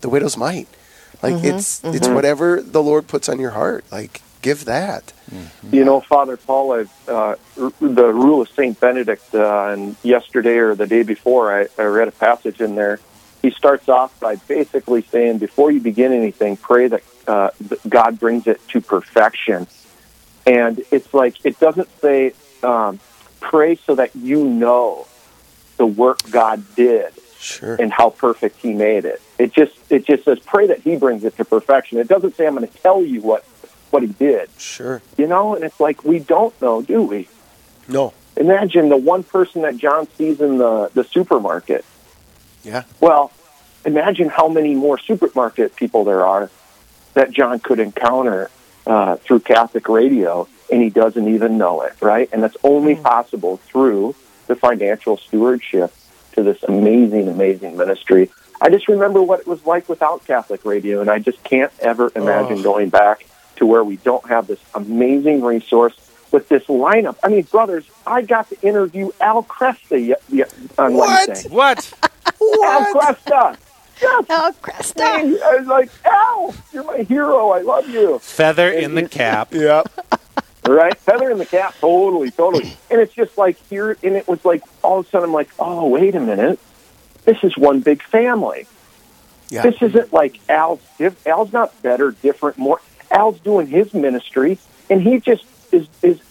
the 0.01 0.09
widow's 0.09 0.37
mite. 0.37 0.67
Like 1.23 1.35
Mm-hmm, 1.35 1.47
it's 1.47 1.83
it's 1.83 2.07
whatever 2.07 2.61
the 2.61 2.83
Lord 2.83 3.07
puts 3.07 3.27
on 3.29 3.39
your 3.39 3.51
heart. 3.51 3.85
Like 3.91 4.21
give 4.41 4.65
that. 4.65 5.13
You 5.71 5.83
know, 5.83 5.99
Father 5.99 6.37
Paul, 6.37 6.71
I've, 6.71 7.09
uh, 7.09 7.35
r- 7.59 7.73
the 7.81 8.13
rule 8.13 8.41
of 8.41 8.49
Saint 8.49 8.79
Benedict, 8.79 9.35
uh, 9.35 9.67
and 9.71 9.97
yesterday 10.01 10.57
or 10.57 10.75
the 10.75 10.87
day 10.87 11.03
before, 11.03 11.53
I, 11.53 11.67
I 11.77 11.85
read 11.85 12.07
a 12.07 12.11
passage 12.11 12.61
in 12.61 12.75
there. 12.75 12.99
He 13.41 13.51
starts 13.51 13.89
off 13.89 14.17
by 14.19 14.35
basically 14.35 15.01
saying, 15.01 15.39
before 15.39 15.69
you 15.71 15.81
begin 15.81 16.13
anything, 16.13 16.55
pray 16.55 16.87
that 16.87 17.03
uh, 17.27 17.49
God 17.89 18.19
brings 18.19 18.47
it 18.47 18.65
to 18.69 18.79
perfection. 18.79 19.67
And 20.45 20.81
it's 20.91 21.13
like 21.13 21.35
it 21.43 21.59
doesn't 21.59 21.89
say 21.99 22.33
um, 22.63 22.99
pray 23.41 23.75
so 23.75 23.95
that 23.95 24.15
you 24.15 24.45
know 24.45 25.07
the 25.77 25.85
work 25.85 26.19
God 26.31 26.63
did 26.75 27.13
Sure. 27.39 27.75
and 27.75 27.91
how 27.93 28.09
perfect 28.09 28.57
He 28.61 28.73
made 28.73 29.05
it. 29.05 29.21
It 29.37 29.53
just 29.53 29.73
it 29.89 30.05
just 30.05 30.25
says 30.25 30.39
pray 30.39 30.67
that 30.67 30.79
He 30.79 30.95
brings 30.97 31.23
it 31.23 31.37
to 31.37 31.45
perfection. 31.45 31.99
It 31.99 32.07
doesn't 32.07 32.35
say 32.35 32.45
I'm 32.47 32.55
going 32.55 32.67
to 32.67 32.77
tell 32.79 33.03
you 33.03 33.21
what 33.21 33.43
what 33.91 34.01
He 34.03 34.09
did. 34.09 34.49
Sure. 34.57 35.01
You 35.17 35.27
know, 35.27 35.55
and 35.55 35.63
it's 35.63 35.79
like 35.79 36.03
we 36.03 36.19
don't 36.19 36.59
know, 36.61 36.81
do 36.81 37.03
we? 37.03 37.27
No. 37.87 38.13
Imagine 38.35 38.89
the 38.89 38.97
one 38.97 39.23
person 39.23 39.61
that 39.63 39.77
John 39.77 40.07
sees 40.17 40.41
in 40.41 40.57
the, 40.57 40.91
the 40.93 41.03
supermarket. 41.03 41.83
Yeah. 42.63 42.83
Well, 42.99 43.31
imagine 43.85 44.29
how 44.29 44.47
many 44.49 44.75
more 44.75 44.99
supermarket 44.99 45.75
people 45.75 46.03
there 46.03 46.25
are 46.25 46.49
that 47.13 47.31
John 47.31 47.59
could 47.59 47.79
encounter 47.79 48.51
uh, 48.85 49.15
through 49.17 49.39
Catholic 49.39 49.89
radio, 49.89 50.47
and 50.71 50.81
he 50.81 50.89
doesn't 50.89 51.27
even 51.27 51.57
know 51.57 51.81
it, 51.81 51.93
right? 52.01 52.29
And 52.31 52.43
that's 52.43 52.57
only 52.63 52.95
possible 52.95 53.57
through 53.57 54.15
the 54.47 54.55
financial 54.55 55.17
stewardship 55.17 55.93
to 56.33 56.43
this 56.43 56.61
amazing, 56.63 57.27
amazing 57.27 57.77
ministry. 57.77 58.29
I 58.59 58.69
just 58.69 58.87
remember 58.87 59.21
what 59.21 59.41
it 59.41 59.47
was 59.47 59.65
like 59.65 59.87
without 59.87 60.25
Catholic 60.25 60.65
radio, 60.65 61.01
and 61.01 61.09
I 61.09 61.19
just 61.19 61.43
can't 61.43 61.71
ever 61.79 62.11
imagine 62.15 62.59
Oh. 62.59 62.63
going 62.63 62.89
back 62.89 63.25
to 63.57 63.65
where 63.65 63.83
we 63.83 63.97
don't 63.97 64.27
have 64.29 64.47
this 64.47 64.59
amazing 64.73 65.43
resource 65.43 65.95
with 66.31 66.49
this 66.49 66.63
lineup. 66.65 67.15
I 67.23 67.29
mean, 67.29 67.43
brothers, 67.43 67.85
I 68.05 68.21
got 68.21 68.49
to 68.49 68.61
interview 68.61 69.11
Al 69.21 69.43
Kresta 69.43 69.97
ye- 69.99 70.15
ye- 70.29 70.43
on 70.77 70.93
What? 70.95 71.27
Wednesday. 71.27 71.49
What? 71.49 71.93
Al 72.41 72.93
Kresta. 72.93 73.57
Yes. 74.01 74.25
Oh, 74.29 74.51
Kresta. 74.61 75.01
I 75.41 75.55
was 75.57 75.65
like, 75.67 75.89
Al, 76.05 76.53
you're 76.71 76.83
my 76.83 76.99
hero. 76.99 77.49
I 77.49 77.61
love 77.61 77.89
you. 77.89 78.19
Feather 78.19 78.69
in 78.69 78.93
the 78.95 79.07
cap. 79.07 79.51
Yep. 79.53 79.87
Right? 80.67 80.95
Feather 80.97 81.29
in 81.31 81.37
the 81.37 81.45
cap, 81.45 81.75
totally, 81.79 82.31
totally. 82.31 82.77
And 82.89 82.99
it's 83.01 83.13
just 83.13 83.37
like 83.37 83.57
here, 83.69 83.97
and 84.03 84.15
it 84.15 84.27
was 84.27 84.43
like 84.45 84.63
all 84.83 84.99
of 84.99 85.07
a 85.07 85.09
sudden 85.09 85.29
I'm 85.29 85.33
like, 85.33 85.49
oh, 85.59 85.87
wait 85.87 86.15
a 86.15 86.19
minute, 86.19 86.59
this 87.23 87.43
is 87.43 87.57
one 87.57 87.81
big 87.81 88.01
family. 88.03 88.67
Yeah. 89.49 89.63
This 89.63 89.81
isn't 89.81 90.11
like 90.11 90.39
Al's. 90.49 90.81
Al's 91.25 91.53
not 91.53 91.81
better, 91.81 92.11
different, 92.11 92.57
more. 92.57 92.81
Al's 93.09 93.39
doing 93.39 93.67
his 93.67 93.93
ministry, 93.93 94.59
and 94.89 95.01
he 95.01 95.19
just 95.19 95.45
is 95.71 95.87
is. 96.01 96.21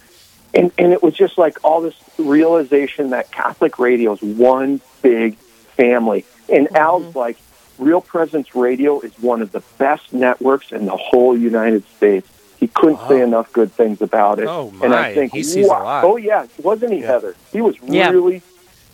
And, 0.55 0.72
and 0.79 0.92
it 0.92 1.03
was 1.03 1.12
just 1.12 1.37
like 1.37 1.62
all 1.64 1.83
this 1.83 1.96
realization 2.16 3.11
that 3.11 3.31
Catholic 3.31 3.79
radio 3.79 4.14
is 4.14 4.22
one 4.22 4.81
big 5.03 5.37
family. 5.37 6.25
And 6.49 6.66
mm-hmm. 6.66 6.77
Al's 6.77 7.14
like, 7.14 7.37
Real 7.79 8.01
Presence 8.01 8.55
Radio 8.55 9.01
is 9.01 9.12
one 9.18 9.42
of 9.42 9.53
the 9.53 9.62
best 9.77 10.14
networks 10.14 10.72
in 10.72 10.87
the 10.87 10.96
whole 10.96 11.37
United 11.37 11.85
States. 11.96 12.27
He 12.59 12.69
couldn't 12.69 13.01
say 13.09 13.21
enough 13.21 13.53
good 13.53 13.73
things 13.73 14.01
about 14.01 14.38
it. 14.38 14.47
Oh, 14.49 14.73
And. 14.83 14.95
I 14.95 15.12
think, 15.14 15.33
He 15.35 15.42
sees 15.42 15.66
a 15.66 15.71
lot. 15.71 16.05
Oh 16.05 16.16
yeah, 16.16 16.47
wasn't 16.62 16.92
he, 16.92 17.01
Yeah. 17.01 17.07
Heather? 17.07 17.35
He 17.53 17.61
was 17.61 17.77
Yeah. 17.83 18.11
really, 18.11 18.42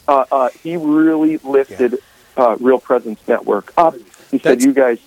uh, 0.08 0.24
uh, 0.32 0.48
he 0.62 0.76
really 0.76 1.36
lifted 1.38 1.98
uh, 2.36 2.56
Real 2.60 2.78
Presence 2.80 3.20
Network 3.28 3.72
up. 3.76 3.94
He 4.30 4.38
said, 4.38 4.62
"You 4.62 4.72
guys," 4.72 4.98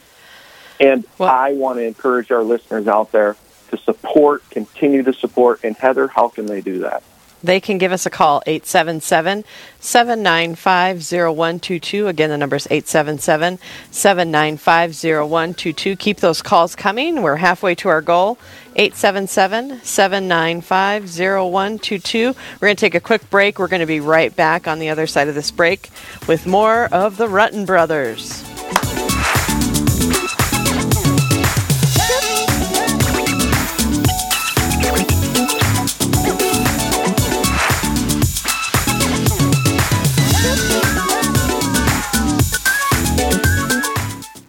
and 0.80 1.04
Well- 1.18 1.30
I 1.30 1.54
want 1.54 1.80
to 1.80 1.84
encourage 1.84 2.32
our 2.32 2.44
listeners 2.44 2.88
out 2.88 3.12
there 3.12 3.36
to 3.72 3.78
support, 3.78 4.48
continue 4.52 5.02
to 5.04 5.12
support. 5.14 5.62
And 5.64 5.76
Heather, 5.76 6.08
how 6.08 6.28
can 6.30 6.46
they 6.46 6.62
do 6.62 6.80
that? 6.80 7.02
They 7.46 7.60
can 7.60 7.78
give 7.78 7.92
us 7.92 8.06
a 8.06 8.10
call, 8.10 8.42
877 8.48 9.46
795 9.80 10.98
0122. 10.98 12.08
Again, 12.08 12.30
the 12.32 12.38
number 12.38 12.56
is 12.56 12.68
877 12.72 13.60
795 13.92 14.96
0122. 14.96 15.96
Keep 15.96 16.18
those 16.18 16.42
calls 16.42 16.76
coming. 16.76 17.22
We're 17.22 17.36
halfway 17.36 17.76
to 17.76 17.90
our 17.90 18.02
goal. 18.02 18.40
877 18.76 19.82
795 19.84 21.04
0122. 21.04 22.36
We're 22.60 22.68
going 22.68 22.76
to 22.76 22.82
take 22.82 22.96
a 22.96 23.00
quick 23.00 23.30
break. 23.30 23.60
We're 23.60 23.68
going 23.68 23.82
to 23.82 23.86
be 23.86 24.00
right 24.00 24.36
back 24.36 24.68
on 24.68 24.80
the 24.80 24.90
other 24.90 25.06
side 25.06 25.28
of 25.28 25.36
this 25.36 25.52
break 25.52 25.90
with 26.28 26.48
more 26.48 26.86
of 26.86 27.18
the 27.18 27.28
Rutten 27.28 27.68
Brothers. 27.68 28.44